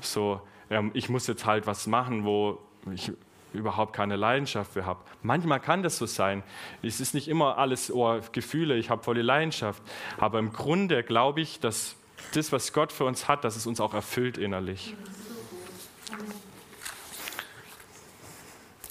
so, 0.00 0.40
ähm, 0.70 0.90
ich 0.94 1.08
muss 1.08 1.26
jetzt 1.26 1.46
halt 1.46 1.66
was 1.66 1.86
machen, 1.86 2.24
wo 2.24 2.58
ich 2.92 3.12
überhaupt 3.52 3.94
keine 3.94 4.16
Leidenschaft 4.16 4.72
für 4.72 4.84
habe. 4.84 5.00
Manchmal 5.22 5.60
kann 5.60 5.82
das 5.82 5.96
so 5.96 6.06
sein. 6.06 6.42
Es 6.82 7.00
ist 7.00 7.14
nicht 7.14 7.28
immer 7.28 7.56
alles 7.56 7.90
oh, 7.90 8.20
Gefühle, 8.32 8.76
ich 8.76 8.90
habe 8.90 9.02
volle 9.02 9.22
Leidenschaft. 9.22 9.82
Aber 10.18 10.40
im 10.40 10.52
Grunde 10.52 11.04
glaube 11.04 11.40
ich, 11.40 11.60
dass 11.60 11.96
das, 12.32 12.52
was 12.52 12.72
Gott 12.72 12.90
für 12.90 13.04
uns 13.04 13.28
hat, 13.28 13.44
dass 13.44 13.56
es 13.56 13.66
uns 13.66 13.80
auch 13.80 13.94
erfüllt 13.94 14.38
innerlich. 14.38 14.94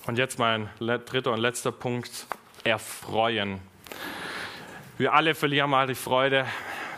Und 0.05 0.17
jetzt 0.17 0.39
mein 0.39 0.69
dritter 0.77 1.31
und 1.31 1.39
letzter 1.39 1.71
Punkt 1.71 2.27
erfreuen. 2.63 3.59
Wir 4.97 5.13
alle 5.13 5.33
verlieren 5.33 5.69
mal 5.69 5.87
die 5.87 5.95
Freude. 5.95 6.45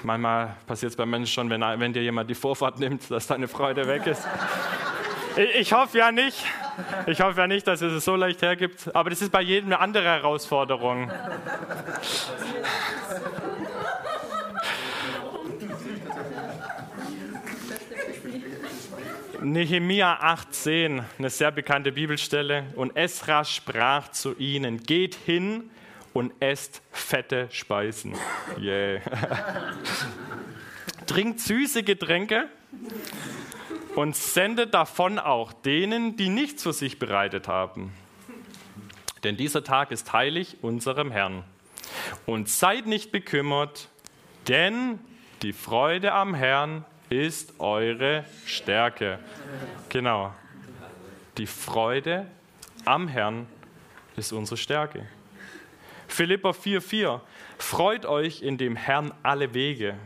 Manchmal 0.05 0.55
passiert 0.67 0.91
es 0.91 0.95
bei 0.95 1.05
Menschen 1.07 1.33
schon, 1.33 1.49
wenn, 1.49 1.61
wenn 1.61 1.91
dir 1.91 2.03
jemand 2.03 2.29
die 2.29 2.35
Vorfahrt 2.35 2.79
nimmt, 2.79 3.09
dass 3.09 3.25
deine 3.25 3.47
Freude 3.47 3.87
weg 3.87 4.05
ist. 4.05 4.21
Ich, 5.35 5.55
ich 5.61 5.73
hoffe 5.73 5.97
ja 5.97 6.11
nicht. 6.11 6.45
Ich 7.07 7.21
hoffe 7.21 7.41
ja 7.41 7.47
nicht, 7.47 7.65
dass 7.65 7.81
es 7.81 7.91
es 7.91 8.05
so 8.05 8.15
leicht 8.15 8.43
hergibt. 8.43 8.95
Aber 8.95 9.09
das 9.09 9.23
ist 9.23 9.31
bei 9.31 9.41
jedem 9.41 9.69
eine 9.69 9.79
andere 9.79 10.05
Herausforderung. 10.05 11.11
Nehemia 19.41 20.19
18, 20.21 21.03
eine 21.17 21.29
sehr 21.31 21.51
bekannte 21.51 21.91
Bibelstelle. 21.91 22.65
Und 22.75 22.95
Esra 22.95 23.43
sprach 23.43 24.09
zu 24.11 24.35
ihnen: 24.37 24.83
Geht 24.83 25.15
hin 25.15 25.71
und 26.15 26.31
esst 26.39 26.81
fette 26.91 27.49
Speisen. 27.51 28.15
Yeah. 28.57 29.01
Trinkt 31.07 31.41
süße 31.41 31.83
Getränke 31.83 32.47
und 33.95 34.15
sendet 34.15 34.73
davon 34.73 35.19
auch 35.19 35.51
denen, 35.51 36.15
die 36.15 36.29
nichts 36.29 36.63
für 36.63 36.71
sich 36.71 36.99
bereitet 36.99 37.49
haben. 37.49 37.91
Denn 39.25 39.35
dieser 39.35 39.65
Tag 39.65 39.91
ist 39.91 40.13
heilig 40.13 40.57
unserem 40.61 41.11
Herrn. 41.11 41.43
Und 42.25 42.47
seid 42.47 42.87
nicht 42.87 43.11
bekümmert, 43.11 43.89
denn 44.47 44.99
die 45.41 45.51
Freude 45.51 46.13
am 46.13 46.33
Herrn 46.33 46.85
ist 47.09 47.59
eure 47.59 48.23
Stärke. 48.45 49.19
Genau. 49.89 50.33
Die 51.37 51.47
Freude 51.47 52.25
am 52.85 53.09
Herrn 53.09 53.47
ist 54.15 54.31
unsere 54.31 54.55
Stärke. 54.55 55.05
Philippa 56.15 56.51
4,4 56.51 57.19
Freut 57.57 58.05
euch 58.05 58.41
in 58.41 58.57
dem 58.57 58.77
Herrn 58.77 59.13
alle 59.21 59.53
Wege. 59.53 59.97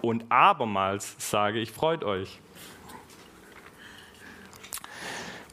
Und 0.00 0.24
abermals 0.30 1.14
sage 1.18 1.58
ich, 1.58 1.72
freut 1.72 2.04
euch. 2.04 2.40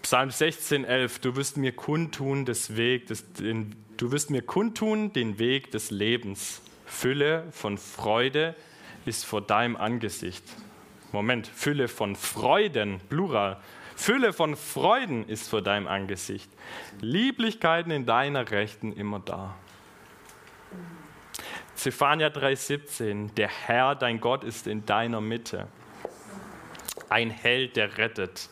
Psalm 0.04 0.30
16,11 0.30 1.20
Du 1.20 1.36
wirst 1.36 1.58
mir 1.58 1.74
kundtun 1.74 2.46
des 2.46 2.78
Weg, 2.78 3.08
des, 3.08 3.34
den, 3.34 3.76
du 3.98 4.14
wirst 4.14 4.30
mir 4.30 4.42
kundtun 4.42 5.12
den 5.12 5.38
Weg 5.38 5.70
des 5.72 5.92
Lebens. 5.92 6.62
Fülle 6.86 7.52
von 7.52 7.78
Freude 7.78 8.56
ist 9.06 9.26
vor 9.26 9.42
deinem 9.42 9.76
Angesicht. 9.76 10.46
Moment, 11.12 11.48
Fülle 11.48 11.90
von 11.90 12.16
Freuden, 12.16 13.02
Plural. 13.10 13.60
Fülle 13.96 14.34
von 14.34 14.56
Freuden 14.56 15.28
ist 15.28 15.50
vor 15.50 15.62
deinem 15.62 15.88
Angesicht. 15.88 16.52
Lieblichkeiten 17.02 17.92
in 17.92 18.06
deiner 18.06 18.50
Rechten 18.50 18.92
immer 18.94 19.20
da. 19.20 19.56
Zephania 21.76 22.28
3,17 22.28 23.34
Der 23.34 23.50
Herr, 23.50 23.96
dein 23.96 24.20
Gott, 24.20 24.44
ist 24.44 24.68
in 24.68 24.86
deiner 24.86 25.22
Mitte. 25.22 25.68
Ein 27.10 27.30
Held, 27.30 27.76
der 27.76 27.98
rettet. 27.98 28.50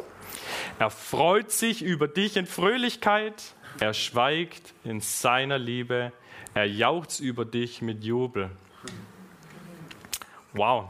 Er 0.79 0.89
freut 0.89 1.51
sich 1.51 1.81
über 1.81 2.07
dich 2.07 2.37
in 2.37 2.45
Fröhlichkeit. 2.45 3.55
Er 3.79 3.93
schweigt 3.93 4.73
in 4.83 4.99
seiner 4.99 5.57
Liebe. 5.57 6.11
Er 6.53 6.65
jauchzt 6.65 7.19
über 7.19 7.45
dich 7.45 7.81
mit 7.81 8.03
Jubel. 8.03 8.51
Wow. 10.53 10.89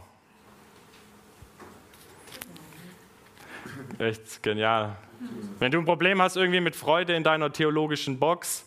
Echt 4.02 4.42
genial. 4.42 4.96
Wenn 5.60 5.72
du 5.72 5.78
ein 5.78 5.86
Problem 5.86 6.20
hast 6.24 6.36
irgendwie 6.36 6.60
mit 6.60 6.76
Freude 6.76 7.14
in 7.14 7.24
deiner 7.24 7.54
theologischen 7.54 8.18
Box, 8.18 8.66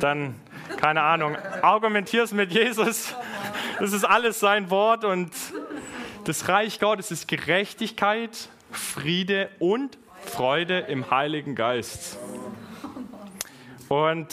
dann, 0.00 0.40
keine 0.78 1.02
Ahnung, 1.02 1.36
argumentierst 1.60 2.32
mit 2.32 2.50
Jesus. 2.50 3.14
Das 3.78 3.92
ist 3.92 4.04
alles 4.04 4.40
sein 4.40 4.70
Wort 4.70 5.04
und 5.04 5.30
das 6.24 6.48
Reich 6.48 6.80
Gottes 6.80 7.10
ist 7.10 7.28
Gerechtigkeit, 7.28 8.48
Friede 8.70 9.50
und 9.58 9.98
Freude 10.24 10.78
im 10.78 11.10
Heiligen 11.10 11.54
Geist. 11.54 12.18
Und 13.90 14.28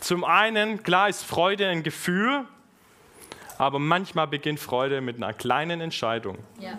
zum 0.00 0.22
einen, 0.22 0.82
klar 0.82 1.08
ist 1.08 1.24
Freude 1.24 1.66
ein 1.68 1.82
Gefühl, 1.82 2.44
aber 3.56 3.78
manchmal 3.78 4.26
beginnt 4.26 4.60
Freude 4.60 5.00
mit 5.00 5.16
einer 5.16 5.32
kleinen 5.32 5.80
Entscheidung. 5.80 6.36
Ja. 6.60 6.72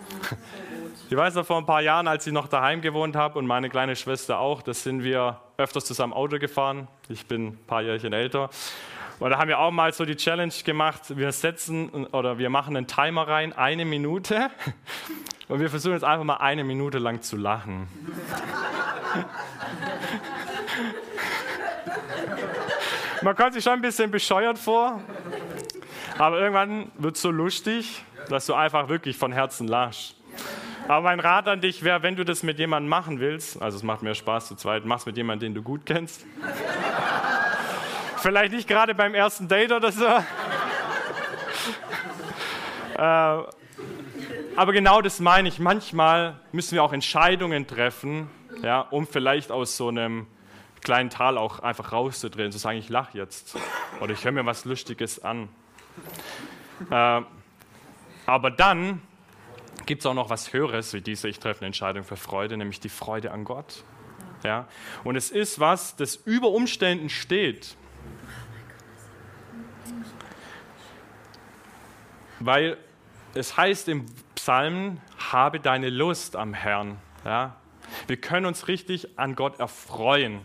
Ich 1.10 1.16
weiß 1.16 1.36
noch 1.36 1.46
vor 1.46 1.56
ein 1.56 1.64
paar 1.64 1.80
Jahren, 1.80 2.06
als 2.06 2.26
ich 2.26 2.34
noch 2.34 2.48
daheim 2.48 2.82
gewohnt 2.82 3.16
habe 3.16 3.38
und 3.38 3.46
meine 3.46 3.70
kleine 3.70 3.96
Schwester 3.96 4.40
auch, 4.40 4.60
da 4.60 4.74
sind 4.74 5.02
wir 5.02 5.40
öfters 5.56 5.86
zusammen 5.86 6.12
Auto 6.12 6.38
gefahren. 6.38 6.86
Ich 7.08 7.24
bin 7.24 7.46
ein 7.46 7.58
paar 7.66 7.80
Jährchen 7.80 8.12
älter. 8.12 8.50
Und 9.18 9.30
da 9.30 9.38
haben 9.38 9.48
wir 9.48 9.58
auch 9.58 9.70
mal 9.70 9.90
so 9.94 10.04
die 10.04 10.16
Challenge 10.16 10.52
gemacht, 10.66 11.16
wir 11.16 11.32
setzen 11.32 12.04
oder 12.08 12.36
wir 12.36 12.50
machen 12.50 12.76
einen 12.76 12.86
Timer 12.86 13.26
rein, 13.26 13.54
eine 13.54 13.86
Minute. 13.86 14.50
Und 15.48 15.60
wir 15.60 15.70
versuchen 15.70 15.94
jetzt 15.94 16.04
einfach 16.04 16.24
mal 16.24 16.36
eine 16.36 16.62
Minute 16.62 16.98
lang 16.98 17.22
zu 17.22 17.38
lachen. 17.38 17.88
Man 23.22 23.34
kommt 23.34 23.54
sich 23.54 23.64
schon 23.64 23.72
ein 23.72 23.80
bisschen 23.80 24.10
bescheuert 24.10 24.58
vor, 24.58 25.00
aber 26.18 26.38
irgendwann 26.38 26.92
wird 26.98 27.16
es 27.16 27.22
so 27.22 27.30
lustig, 27.30 28.04
dass 28.28 28.44
du 28.44 28.52
einfach 28.52 28.90
wirklich 28.90 29.16
von 29.16 29.32
Herzen 29.32 29.66
lachst. 29.66 30.18
Aber 30.88 31.02
mein 31.02 31.20
Rat 31.20 31.46
an 31.48 31.60
dich 31.60 31.84
wäre, 31.84 32.02
wenn 32.02 32.16
du 32.16 32.24
das 32.24 32.42
mit 32.42 32.58
jemandem 32.58 32.88
machen 32.88 33.20
willst, 33.20 33.60
also 33.60 33.76
es 33.76 33.82
macht 33.82 34.02
mir 34.02 34.14
Spaß 34.14 34.48
zu 34.48 34.54
zweit, 34.54 34.86
mach 34.86 34.96
es 34.96 35.06
mit 35.06 35.18
jemandem, 35.18 35.52
den 35.52 35.54
du 35.56 35.62
gut 35.62 35.84
kennst. 35.84 36.24
Vielleicht 38.16 38.54
nicht 38.54 38.66
gerade 38.66 38.94
beim 38.94 39.14
ersten 39.14 39.48
Date 39.48 39.70
oder 39.70 39.92
so. 39.92 40.06
äh, 42.96 43.42
aber 44.56 44.72
genau 44.72 45.02
das 45.02 45.20
meine 45.20 45.48
ich. 45.48 45.58
Manchmal 45.58 46.40
müssen 46.52 46.74
wir 46.74 46.82
auch 46.82 46.94
Entscheidungen 46.94 47.66
treffen, 47.66 48.30
ja, 48.62 48.80
um 48.80 49.06
vielleicht 49.06 49.52
aus 49.52 49.76
so 49.76 49.88
einem 49.88 50.26
kleinen 50.80 51.10
Tal 51.10 51.36
auch 51.36 51.58
einfach 51.60 51.92
rauszudrehen, 51.92 52.50
zu 52.50 52.56
sagen, 52.56 52.78
ich 52.78 52.88
lache 52.88 53.18
jetzt 53.18 53.58
oder 54.00 54.14
ich 54.14 54.24
höre 54.24 54.32
mir 54.32 54.46
was 54.46 54.64
Lustiges 54.64 55.22
an. 55.22 55.50
Äh, 56.90 57.20
aber 58.24 58.50
dann 58.50 59.02
gibt 59.88 60.02
es 60.02 60.06
auch 60.06 60.14
noch 60.14 60.28
was 60.28 60.52
Höheres 60.52 60.92
wie 60.92 61.00
diese 61.00 61.28
Ich 61.28 61.40
treffe 61.40 61.60
eine 61.60 61.68
Entscheidung 61.68 62.04
für 62.04 62.16
Freude, 62.16 62.58
nämlich 62.58 62.78
die 62.78 62.90
Freude 62.90 63.32
an 63.32 63.44
Gott. 63.44 63.84
Ja? 64.44 64.68
Und 65.02 65.16
es 65.16 65.30
ist 65.30 65.60
was, 65.60 65.96
das 65.96 66.14
über 66.14 66.50
Umständen 66.50 67.08
steht. 67.08 67.74
Weil 72.38 72.76
es 73.34 73.56
heißt 73.56 73.88
im 73.88 74.04
Psalm, 74.34 75.00
habe 75.32 75.58
deine 75.58 75.88
Lust 75.88 76.36
am 76.36 76.52
Herrn. 76.52 76.98
Ja? 77.24 77.56
Wir 78.06 78.18
können 78.18 78.44
uns 78.44 78.68
richtig 78.68 79.18
an 79.18 79.36
Gott 79.36 79.58
erfreuen. 79.58 80.42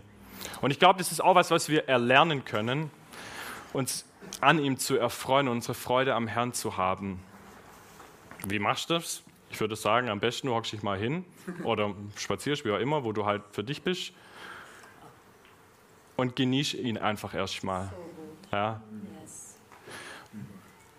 Und 0.62 0.72
ich 0.72 0.80
glaube, 0.80 1.00
das 1.00 1.12
ist 1.12 1.22
auch 1.22 1.36
was, 1.36 1.52
was 1.52 1.68
wir 1.68 1.90
erlernen 1.90 2.46
können, 2.46 2.92
uns 3.74 4.06
an 4.40 4.58
ihm 4.58 4.78
zu 4.78 4.96
erfreuen, 4.96 5.50
unsere 5.50 5.74
Freude 5.74 6.16
am 6.16 6.28
Herrn 6.28 6.54
zu 6.54 6.78
haben. 6.78 7.22
Wie 8.46 8.60
machst 8.60 8.90
du 8.90 8.94
das? 8.94 9.23
Ich 9.54 9.60
würde 9.60 9.76
sagen, 9.76 10.10
am 10.10 10.20
besten 10.20 10.48
du 10.48 10.56
hockst 10.56 10.74
dich 10.74 10.82
mal 10.82 10.98
hin 10.98 11.26
oder 11.64 11.94
spazierst, 12.16 12.66
wie 12.66 12.72
auch 12.72 12.80
immer, 12.80 13.04
wo 13.04 13.12
du 13.12 13.24
halt 13.24 13.44
für 13.52 13.64
dich 13.64 13.84
bist 13.84 14.12
und 16.16 16.36
genieß 16.36 16.74
ihn 16.74 16.98
einfach 16.98 17.36
erstmal. 17.36 17.94
Ja. 18.52 18.82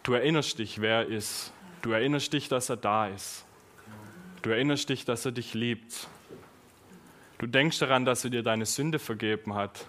Du 0.04 0.12
erinnerst 0.12 0.60
dich, 0.60 0.80
wer 0.80 0.98
er 0.98 1.06
ist. 1.06 1.52
Du 1.82 1.90
erinnerst 1.90 2.32
dich, 2.32 2.48
dass 2.48 2.68
er 2.68 2.76
da 2.76 3.08
ist. 3.08 3.44
Du 4.42 4.50
erinnerst 4.50 4.88
dich, 4.88 5.04
dass 5.04 5.26
er 5.26 5.32
dich 5.32 5.54
liebt. 5.54 6.06
Du 7.38 7.48
denkst 7.48 7.80
daran, 7.80 8.04
dass 8.04 8.22
er 8.22 8.30
dir 8.30 8.44
deine 8.44 8.66
Sünde 8.66 9.00
vergeben 9.00 9.54
hat. 9.54 9.84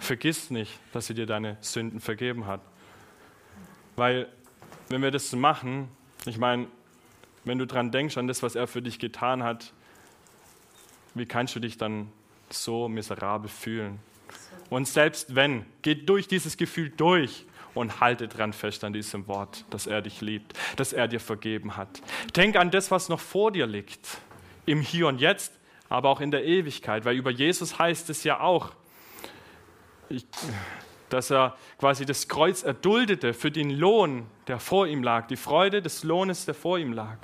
Vergiss 0.00 0.50
nicht, 0.50 0.78
dass 0.92 1.08
er 1.08 1.14
dir 1.14 1.26
deine 1.26 1.56
Sünden 1.62 2.00
vergeben 2.00 2.46
hat. 2.46 2.60
Weil, 3.96 4.28
wenn 4.90 5.00
wir 5.00 5.10
das 5.10 5.32
machen, 5.32 5.88
ich 6.26 6.36
meine, 6.36 6.66
wenn 7.44 7.58
du 7.58 7.66
daran 7.66 7.90
denkst, 7.90 8.16
an 8.16 8.26
das, 8.26 8.42
was 8.42 8.54
er 8.54 8.66
für 8.66 8.82
dich 8.82 8.98
getan 8.98 9.42
hat, 9.42 9.72
wie 11.14 11.26
kannst 11.26 11.54
du 11.54 11.60
dich 11.60 11.76
dann 11.76 12.10
so 12.50 12.88
miserabel 12.88 13.48
fühlen? 13.48 13.98
Und 14.68 14.86
selbst 14.86 15.34
wenn, 15.34 15.66
geh 15.82 15.94
durch 15.94 16.28
dieses 16.28 16.56
Gefühl 16.56 16.90
durch 16.90 17.46
und 17.74 18.00
halte 18.00 18.28
dran 18.28 18.52
fest 18.52 18.84
an 18.84 18.92
diesem 18.92 19.26
Wort, 19.26 19.64
dass 19.70 19.86
er 19.86 20.02
dich 20.02 20.20
liebt, 20.20 20.56
dass 20.76 20.92
er 20.92 21.08
dir 21.08 21.20
vergeben 21.20 21.76
hat. 21.76 22.02
Denk 22.36 22.56
an 22.56 22.70
das, 22.70 22.90
was 22.90 23.08
noch 23.08 23.20
vor 23.20 23.52
dir 23.52 23.66
liegt, 23.66 24.18
im 24.66 24.80
Hier 24.80 25.08
und 25.08 25.20
Jetzt, 25.20 25.52
aber 25.88 26.08
auch 26.08 26.20
in 26.20 26.30
der 26.30 26.44
Ewigkeit, 26.44 27.04
weil 27.04 27.16
über 27.16 27.30
Jesus 27.30 27.78
heißt 27.78 28.10
es 28.10 28.22
ja 28.24 28.40
auch, 28.40 28.72
ich, 30.08 30.26
dass 31.12 31.30
er 31.30 31.56
quasi 31.78 32.06
das 32.06 32.28
Kreuz 32.28 32.62
erduldete 32.62 33.34
für 33.34 33.50
den 33.50 33.70
Lohn, 33.70 34.26
der 34.46 34.58
vor 34.58 34.86
ihm 34.86 35.02
lag, 35.02 35.26
die 35.26 35.36
Freude 35.36 35.82
des 35.82 36.04
Lohnes, 36.04 36.46
der 36.46 36.54
vor 36.54 36.78
ihm 36.78 36.92
lag. 36.92 37.18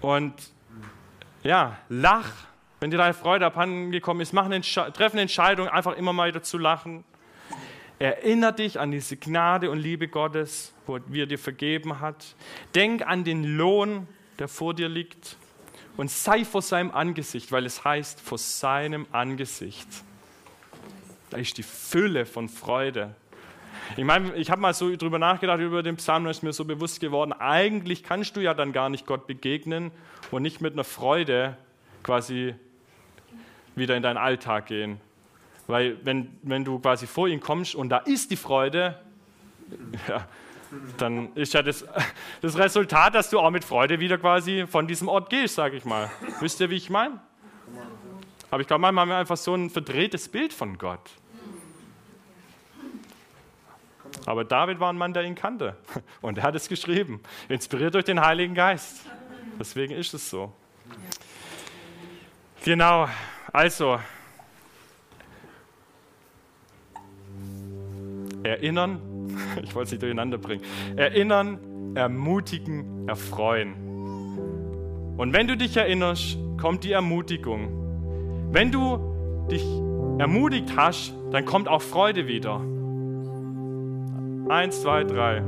Und 0.00 0.34
ja, 1.42 1.78
lach 1.88 2.32
wenn 2.80 2.90
dir 2.90 2.98
deine 2.98 3.14
Freude 3.14 3.46
abhandengekommen 3.46 4.20
ist, 4.20 4.32
mach 4.32 4.44
eine 4.44 4.56
Entsche 4.56 4.92
Entscheidung, 4.98 5.68
einfach 5.68 5.96
immer 5.96 6.12
mal 6.12 6.28
wieder 6.28 6.42
zu 6.42 6.58
lachen. 6.58 7.04
Erinner 7.98 8.52
dich 8.52 8.78
an 8.78 8.90
diese 8.90 9.16
Gnade 9.16 9.70
und 9.70 9.78
Liebe 9.78 10.08
Gottes, 10.08 10.74
wie 11.06 11.22
er 11.22 11.26
dir 11.26 11.38
vergeben 11.38 12.00
hat. 12.00 12.36
Denk 12.74 13.06
an 13.06 13.24
den 13.24 13.44
Lohn, 13.44 14.06
der 14.38 14.48
vor 14.48 14.74
dir 14.74 14.90
liegt. 14.90 15.36
Und 15.96 16.10
sei 16.10 16.44
vor 16.44 16.60
seinem 16.60 16.90
Angesicht, 16.90 17.50
weil 17.52 17.64
es 17.64 17.82
heißt, 17.82 18.20
vor 18.20 18.36
seinem 18.36 19.06
Angesicht. 19.12 19.88
Da 21.36 21.40
ist 21.42 21.58
die 21.58 21.62
Fülle 21.62 22.24
von 22.24 22.48
Freude. 22.48 23.14
Ich 23.98 24.04
meine, 24.04 24.34
ich 24.36 24.50
habe 24.50 24.58
mal 24.58 24.72
so 24.72 24.96
drüber 24.96 25.18
nachgedacht, 25.18 25.60
über 25.60 25.82
den 25.82 25.96
Psalm, 25.96 26.24
und 26.24 26.30
ist 26.30 26.42
mir 26.42 26.54
so 26.54 26.64
bewusst 26.64 26.98
geworden, 26.98 27.34
eigentlich 27.34 28.02
kannst 28.02 28.36
du 28.36 28.40
ja 28.40 28.54
dann 28.54 28.72
gar 28.72 28.88
nicht 28.88 29.04
Gott 29.04 29.26
begegnen 29.26 29.90
und 30.30 30.40
nicht 30.40 30.62
mit 30.62 30.72
einer 30.72 30.82
Freude 30.82 31.58
quasi 32.02 32.54
wieder 33.74 33.94
in 33.98 34.02
deinen 34.02 34.16
Alltag 34.16 34.64
gehen. 34.64 34.98
Weil 35.66 35.98
wenn, 36.04 36.38
wenn 36.40 36.64
du 36.64 36.78
quasi 36.78 37.06
vor 37.06 37.28
ihn 37.28 37.40
kommst 37.40 37.74
und 37.74 37.90
da 37.90 37.98
ist 37.98 38.30
die 38.30 38.36
Freude, 38.36 38.98
ja, 40.08 40.26
dann 40.96 41.34
ist 41.34 41.52
ja 41.52 41.62
das, 41.62 41.84
das 42.40 42.56
Resultat, 42.56 43.14
dass 43.14 43.28
du 43.28 43.40
auch 43.40 43.50
mit 43.50 43.62
Freude 43.62 44.00
wieder 44.00 44.16
quasi 44.16 44.64
von 44.66 44.86
diesem 44.86 45.08
Ort 45.08 45.28
gehst, 45.28 45.56
sage 45.56 45.76
ich 45.76 45.84
mal. 45.84 46.10
Wisst 46.40 46.60
ihr, 46.62 46.70
wie 46.70 46.76
ich 46.76 46.88
meine? 46.88 47.20
Aber 48.50 48.62
ich 48.62 48.66
glaube, 48.66 48.80
manchmal 48.80 49.02
haben 49.02 49.10
wir 49.10 49.18
einfach 49.18 49.36
so 49.36 49.54
ein 49.54 49.68
verdrehtes 49.68 50.30
Bild 50.30 50.54
von 50.54 50.78
Gott. 50.78 51.10
Aber 54.26 54.44
David 54.44 54.80
war 54.80 54.92
ein 54.92 54.98
Mann, 54.98 55.14
der 55.14 55.22
ihn 55.22 55.36
kannte. 55.36 55.76
Und 56.20 56.38
er 56.38 56.44
hat 56.44 56.54
es 56.56 56.68
geschrieben, 56.68 57.20
inspiriert 57.48 57.94
durch 57.94 58.04
den 58.04 58.20
Heiligen 58.20 58.54
Geist. 58.54 59.06
Deswegen 59.58 59.94
ist 59.94 60.12
es 60.12 60.28
so. 60.28 60.52
Genau, 62.64 63.08
also. 63.52 63.98
Erinnern, 68.42 69.00
ich 69.62 69.74
wollte 69.74 69.86
es 69.86 69.90
nicht 69.92 70.02
durcheinander 70.02 70.38
bringen. 70.38 70.64
Erinnern, 70.96 71.94
ermutigen, 71.94 73.08
erfreuen. 73.08 73.74
Und 75.16 75.32
wenn 75.32 75.46
du 75.46 75.56
dich 75.56 75.76
erinnerst, 75.76 76.36
kommt 76.60 76.82
die 76.84 76.92
Ermutigung. 76.92 78.50
Wenn 78.52 78.72
du 78.72 79.46
dich 79.50 79.62
ermutigt 80.18 80.76
hast, 80.76 81.14
dann 81.30 81.44
kommt 81.44 81.68
auch 81.68 81.82
Freude 81.82 82.26
wieder. 82.26 82.60
Eins, 84.48 84.82
zwei, 84.82 85.04
drei. 85.04 85.42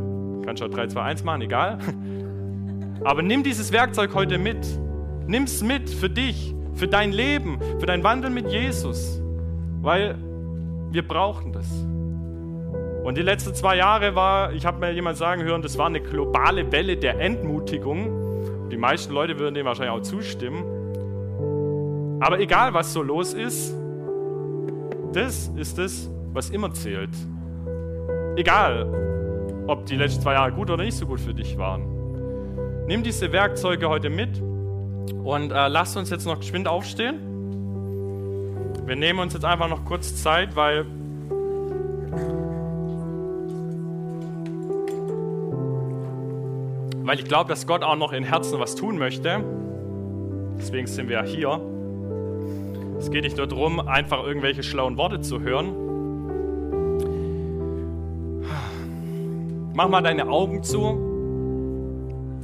Kannst 0.45 0.63
auch 0.63 0.69
drei, 0.69 0.87
zwei, 0.89 1.03
eins 1.03 1.23
machen, 1.23 1.43
egal. 1.43 1.79
Aber 3.05 3.23
nimm 3.23 3.43
dieses 3.43 3.73
Werkzeug 3.73 4.15
heute 4.15 4.39
mit. 4.39 4.67
Nimm 5.27 5.45
es 5.45 5.63
mit 5.63 5.89
für 5.89 6.11
dich, 6.11 6.55
für 6.75 6.89
dein 6.89 7.13
Leben, 7.13 7.59
für 7.79 7.87
dein 7.87 8.03
Wandeln 8.03 8.35
mit 8.35 8.51
Jesus. 8.51 9.21
Weil 9.83 10.17
wir 10.91 11.07
brauchen 11.07 11.53
das. 11.53 11.69
Und 13.05 13.17
die 13.17 13.23
letzten 13.23 13.55
zwei 13.55 13.77
Jahre 13.77 14.15
war, 14.15 14.53
ich 14.53 14.67
habe 14.67 14.81
mir 14.81 14.93
jemand 14.93 15.17
sagen 15.17 15.43
hören, 15.43 15.63
das 15.63 15.79
war 15.79 15.87
eine 15.87 16.01
globale 16.01 16.73
Welle 16.73 16.97
der 16.97 17.21
Entmutigung. 17.21 18.69
Die 18.71 18.77
meisten 18.77 19.13
Leute 19.15 19.39
würden 19.39 19.55
dem 19.55 19.67
wahrscheinlich 19.67 19.95
auch 19.95 20.03
zustimmen. 20.03 20.65
Aber 22.21 22.41
egal, 22.41 22.75
was 22.75 22.93
so 22.93 23.03
los 23.03 23.33
ist, 23.33 23.75
das 25.13 25.49
ist 25.57 25.79
es, 25.79 26.11
was 26.33 26.51
immer 26.51 26.73
zählt. 26.73 27.11
Egal, 28.39 28.87
ob 29.67 29.85
die 29.87 29.97
letzten 29.97 30.23
zwei 30.23 30.35
Jahre 30.35 30.53
gut 30.53 30.71
oder 30.71 30.85
nicht 30.85 30.97
so 30.97 31.07
gut 31.07 31.19
für 31.19 31.35
dich 31.35 31.59
waren. 31.59 32.87
Nimm 32.87 33.03
diese 33.03 33.33
Werkzeuge 33.33 33.89
heute 33.89 34.11
mit 34.11 34.41
und 35.25 35.51
äh, 35.51 35.67
lass 35.67 35.97
uns 35.97 36.09
jetzt 36.11 36.25
noch 36.25 36.39
geschwind 36.39 36.69
aufstehen. 36.69 37.19
Wir 38.87 38.95
nehmen 38.95 39.19
uns 39.19 39.35
jetzt 39.35 39.45
einfach 39.45 39.69
noch 39.69 39.85
kurz 39.85 40.23
Zeit, 40.23 40.55
weil 40.55 40.87
weil 47.03 47.19
ich 47.19 47.25
glaube, 47.25 47.49
dass 47.49 47.67
Gott 47.67 47.83
auch 47.83 47.97
noch 47.97 48.13
in 48.13 48.23
Herzen 48.23 48.61
was 48.61 48.77
tun 48.77 48.99
möchte. 48.99 49.43
Deswegen 50.59 50.87
sind 50.87 51.09
wir 51.09 51.25
hier. 51.25 51.61
Es 53.01 53.11
geht 53.11 53.25
nicht 53.25 53.37
nur 53.37 53.49
darum, 53.49 53.81
einfach 53.81 54.25
irgendwelche 54.25 54.63
schlauen 54.63 54.97
Worte 54.97 55.21
zu 55.23 55.41
hören, 55.41 55.88
Mach 59.79 59.89
mal 59.89 60.03
deine 60.03 60.29
Augen 60.29 60.65
zu 60.65 60.81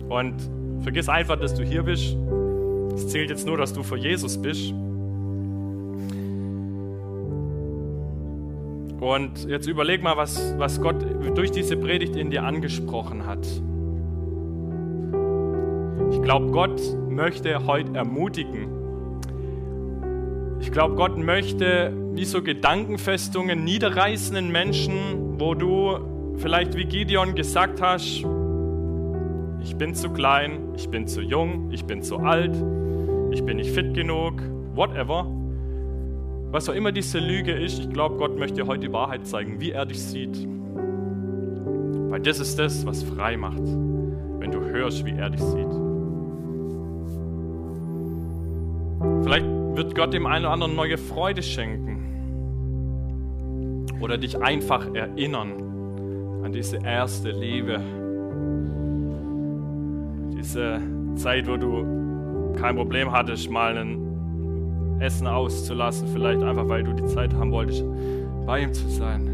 und 0.08 0.34
vergiss 0.82 1.08
einfach, 1.08 1.34
dass 1.34 1.52
du 1.52 1.64
hier 1.64 1.82
bist. 1.82 2.16
Es 2.94 3.08
zählt 3.08 3.28
jetzt 3.28 3.44
nur, 3.44 3.56
dass 3.56 3.72
du 3.72 3.82
vor 3.82 3.98
Jesus 3.98 4.40
bist. 4.40 4.70
Und 9.00 9.48
jetzt 9.48 9.66
überleg 9.66 10.00
mal, 10.00 10.16
was, 10.16 10.54
was 10.58 10.80
Gott 10.80 10.94
durch 11.34 11.50
diese 11.50 11.76
Predigt 11.76 12.14
in 12.14 12.30
dir 12.30 12.44
angesprochen 12.44 13.26
hat. 13.26 13.44
Ich 16.12 16.22
glaube, 16.22 16.52
Gott 16.52 16.80
möchte 17.08 17.66
heute 17.66 17.96
ermutigen. 17.96 18.68
Ich 20.60 20.70
glaube, 20.70 20.94
Gott 20.94 21.18
möchte 21.18 21.92
wie 22.12 22.26
so 22.26 22.42
Gedankenfestungen 22.42 23.64
niederreißen 23.64 24.36
in 24.36 24.52
Menschen, 24.52 25.40
wo 25.40 25.54
du 25.54 26.13
vielleicht 26.38 26.76
wie 26.76 26.84
Gideon 26.84 27.34
gesagt 27.34 27.80
hast, 27.80 28.24
ich 29.62 29.76
bin 29.76 29.94
zu 29.94 30.10
klein, 30.10 30.74
ich 30.76 30.88
bin 30.88 31.06
zu 31.06 31.22
jung, 31.22 31.70
ich 31.70 31.84
bin 31.84 32.02
zu 32.02 32.18
alt, 32.18 32.54
ich 33.30 33.44
bin 33.44 33.56
nicht 33.56 33.70
fit 33.70 33.94
genug, 33.94 34.42
whatever. 34.74 35.26
Was 36.50 36.68
auch 36.68 36.74
immer 36.74 36.92
diese 36.92 37.18
Lüge 37.18 37.52
ist, 37.52 37.80
ich 37.80 37.90
glaube, 37.90 38.16
Gott 38.16 38.38
möchte 38.38 38.66
heute 38.66 38.86
die 38.88 38.92
Wahrheit 38.92 39.26
zeigen, 39.26 39.60
wie 39.60 39.72
er 39.72 39.86
dich 39.86 40.02
sieht. 40.02 40.46
Weil 42.10 42.20
das 42.20 42.38
ist 42.38 42.58
das, 42.58 42.86
was 42.86 43.02
frei 43.02 43.36
macht, 43.36 43.64
wenn 43.64 44.52
du 44.52 44.60
hörst, 44.60 45.04
wie 45.04 45.12
er 45.12 45.30
dich 45.30 45.40
sieht. 45.40 45.72
Vielleicht 49.22 49.46
wird 49.74 49.94
Gott 49.96 50.12
dem 50.12 50.26
einen 50.26 50.44
oder 50.44 50.52
anderen 50.52 50.76
neue 50.76 50.98
Freude 50.98 51.42
schenken 51.42 51.94
oder 54.00 54.18
dich 54.18 54.40
einfach 54.40 54.94
erinnern 54.94 55.73
diese 56.54 56.78
erste 56.78 57.30
Liebe. 57.30 57.80
Diese 60.36 60.80
Zeit, 61.16 61.48
wo 61.48 61.56
du 61.56 62.54
kein 62.58 62.76
Problem 62.76 63.10
hattest, 63.10 63.50
mal 63.50 63.76
ein 63.76 65.00
Essen 65.00 65.26
auszulassen, 65.26 66.08
vielleicht 66.12 66.42
einfach 66.42 66.68
weil 66.68 66.84
du 66.84 66.92
die 66.92 67.06
Zeit 67.06 67.34
haben 67.34 67.50
wolltest, 67.50 67.84
bei 68.46 68.60
ihm 68.60 68.72
zu 68.72 68.88
sein. 68.88 69.33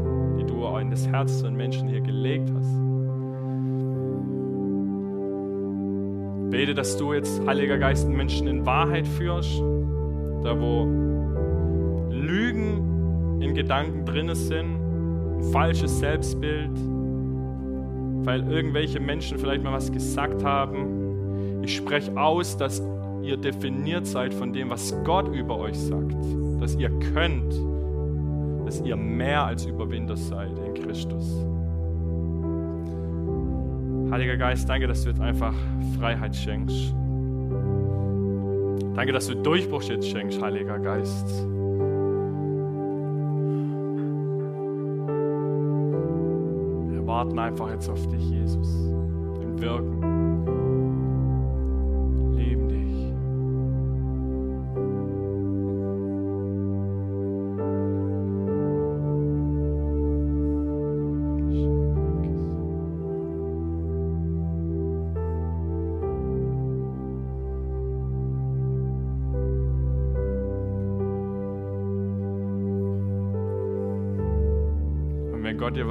die 0.41 0.47
du 0.47 0.77
in 0.77 0.89
das 0.89 1.07
Herz 1.07 1.41
von 1.41 1.55
Menschen 1.55 1.87
hier 1.87 2.01
gelegt 2.01 2.51
hast. 2.55 2.71
Bete, 6.49 6.73
dass 6.73 6.97
du 6.97 7.13
jetzt, 7.13 7.45
Heiliger 7.45 7.77
Geist, 7.77 8.09
Menschen 8.09 8.47
in 8.47 8.65
Wahrheit 8.65 9.07
führst, 9.07 9.59
da 10.43 10.59
wo 10.59 10.85
Lügen 12.09 13.39
in 13.41 13.53
Gedanken 13.53 14.05
drin 14.05 14.33
sind, 14.35 14.79
falsches 15.51 15.99
Selbstbild, 15.99 16.71
weil 18.25 18.51
irgendwelche 18.51 18.99
Menschen 18.99 19.37
vielleicht 19.37 19.63
mal 19.63 19.73
was 19.73 19.91
gesagt 19.91 20.43
haben. 20.43 21.61
Ich 21.63 21.75
spreche 21.75 22.15
aus, 22.19 22.57
dass 22.57 22.81
ihr 23.21 23.37
definiert 23.37 24.07
seid 24.07 24.33
von 24.33 24.51
dem, 24.51 24.71
was 24.71 24.95
Gott 25.03 25.33
über 25.33 25.57
euch 25.57 25.77
sagt. 25.77 26.15
dass 26.59 26.75
ihr 26.75 26.91
könnt, 27.13 27.55
dass 28.71 28.79
ihr 28.85 28.95
mehr 28.95 29.43
als 29.43 29.65
Überwinder 29.65 30.15
seid 30.15 30.57
in 30.57 30.73
Christus. 30.73 31.45
Heiliger 34.09 34.37
Geist, 34.37 34.69
danke, 34.69 34.87
dass 34.87 35.03
du 35.03 35.09
jetzt 35.09 35.19
einfach 35.19 35.53
Freiheit 35.99 36.33
schenkst. 36.33 36.95
Danke, 38.95 39.11
dass 39.11 39.27
du 39.27 39.35
Durchbruch 39.35 39.83
jetzt 39.83 40.07
schenkst, 40.07 40.41
Heiliger 40.41 40.79
Geist. 40.79 41.27
Wir 46.91 47.05
warten 47.05 47.37
einfach 47.39 47.71
jetzt 47.71 47.89
auf 47.89 48.07
dich, 48.07 48.29
Jesus, 48.29 48.73
im 49.41 49.59
Wirken. 49.59 50.20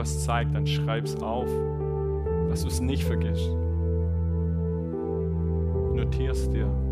Was 0.00 0.24
zeigt, 0.24 0.54
dann 0.54 0.66
schreib's 0.66 1.14
auf, 1.16 1.46
dass 2.48 2.62
du 2.62 2.68
es 2.68 2.80
nicht 2.80 3.04
vergisst. 3.04 3.50
Notier's 5.94 6.48
dir. 6.48 6.89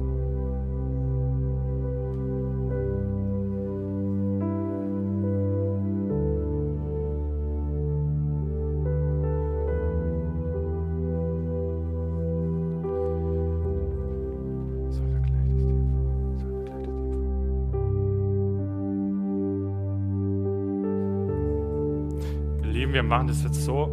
Machen 23.29 23.43
das 23.43 23.43
jetzt 23.43 23.65
so. 23.65 23.89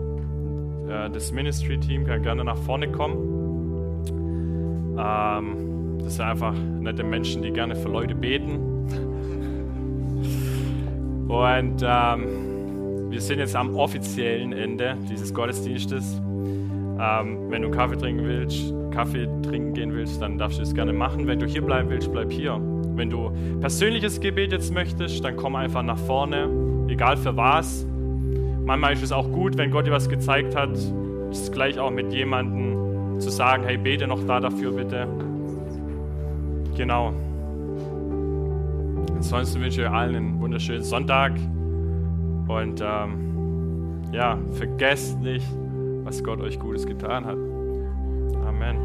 Äh, 0.90 1.10
das 1.10 1.32
Ministry-Team 1.32 2.06
kann 2.06 2.22
gerne 2.24 2.44
nach 2.44 2.58
vorne 2.58 2.92
kommen. 2.92 3.18
Ähm, 4.98 6.00
das 6.04 6.16
sind 6.16 6.26
einfach 6.26 6.54
nette 6.54 7.04
Menschen, 7.04 7.42
die 7.42 7.52
gerne 7.52 7.76
für 7.76 7.90
Leute 7.90 8.16
beten. 8.16 8.60
Und 11.28 11.84
ähm, 11.84 13.12
wir 13.12 13.22
sind 13.22 13.40
jetzt 13.40 13.56
am 13.56 13.76
offiziellen 13.76 14.54
Ende 14.54 14.96
dieses 15.10 15.34
Gottesdienstes. 15.34 16.22
Ähm, 16.98 17.50
wenn 17.50 17.62
du 17.62 17.72
Kaffee 17.72 17.98
trinken 17.98 18.26
willst, 18.26 18.74
Kaffee 18.92 19.28
trinken 19.42 19.74
gehen 19.74 19.94
willst, 19.94 20.22
dann 20.22 20.38
darfst 20.38 20.60
du 20.60 20.64
es 20.64 20.74
gerne 20.74 20.94
machen. 20.94 21.28
Wenn 21.28 21.40
du 21.40 21.46
hier 21.46 21.62
bleiben 21.62 21.90
willst, 21.90 22.12
bleib 22.12 22.32
hier. 22.32 22.58
Wenn 22.96 23.10
du 23.10 23.32
persönliches 23.60 24.22
Gebet 24.22 24.54
jetzt 24.54 24.74
möchtest, 24.74 25.26
dann 25.26 25.36
komm 25.36 25.56
einfach 25.56 25.84
nach 25.84 25.98
vorne, 25.98 26.48
egal 26.88 27.18
für 27.18 27.36
was. 27.36 27.86
Manchmal 28.66 28.94
ist 28.94 29.04
es 29.04 29.12
auch 29.12 29.32
gut, 29.32 29.58
wenn 29.58 29.70
Gott 29.70 29.86
dir 29.86 29.92
was 29.92 30.10
gezeigt 30.10 30.56
hat, 30.56 30.72
es 31.32 31.52
gleich 31.52 31.80
auch 31.80 31.92
mit 31.92 32.12
jemandem 32.12 33.20
zu 33.20 33.30
sagen, 33.30 33.64
hey, 33.64 33.78
bete 33.78 34.08
noch 34.08 34.24
da 34.26 34.40
dafür 34.40 34.72
bitte. 34.72 35.08
Genau. 36.76 37.14
Ansonsten 39.16 39.62
wünsche 39.62 39.82
ich 39.82 39.88
euch 39.88 39.94
allen 39.94 40.16
einen 40.16 40.40
wunderschönen 40.40 40.84
Sonntag 40.84 41.34
und 42.48 42.82
ähm, 42.82 44.02
ja, 44.12 44.38
vergesst 44.54 45.20
nicht, 45.20 45.46
was 46.04 46.24
Gott 46.24 46.42
euch 46.42 46.60
Gutes 46.60 46.86
getan 46.86 47.26
hat. 47.26 47.38
Amen. 48.48 48.85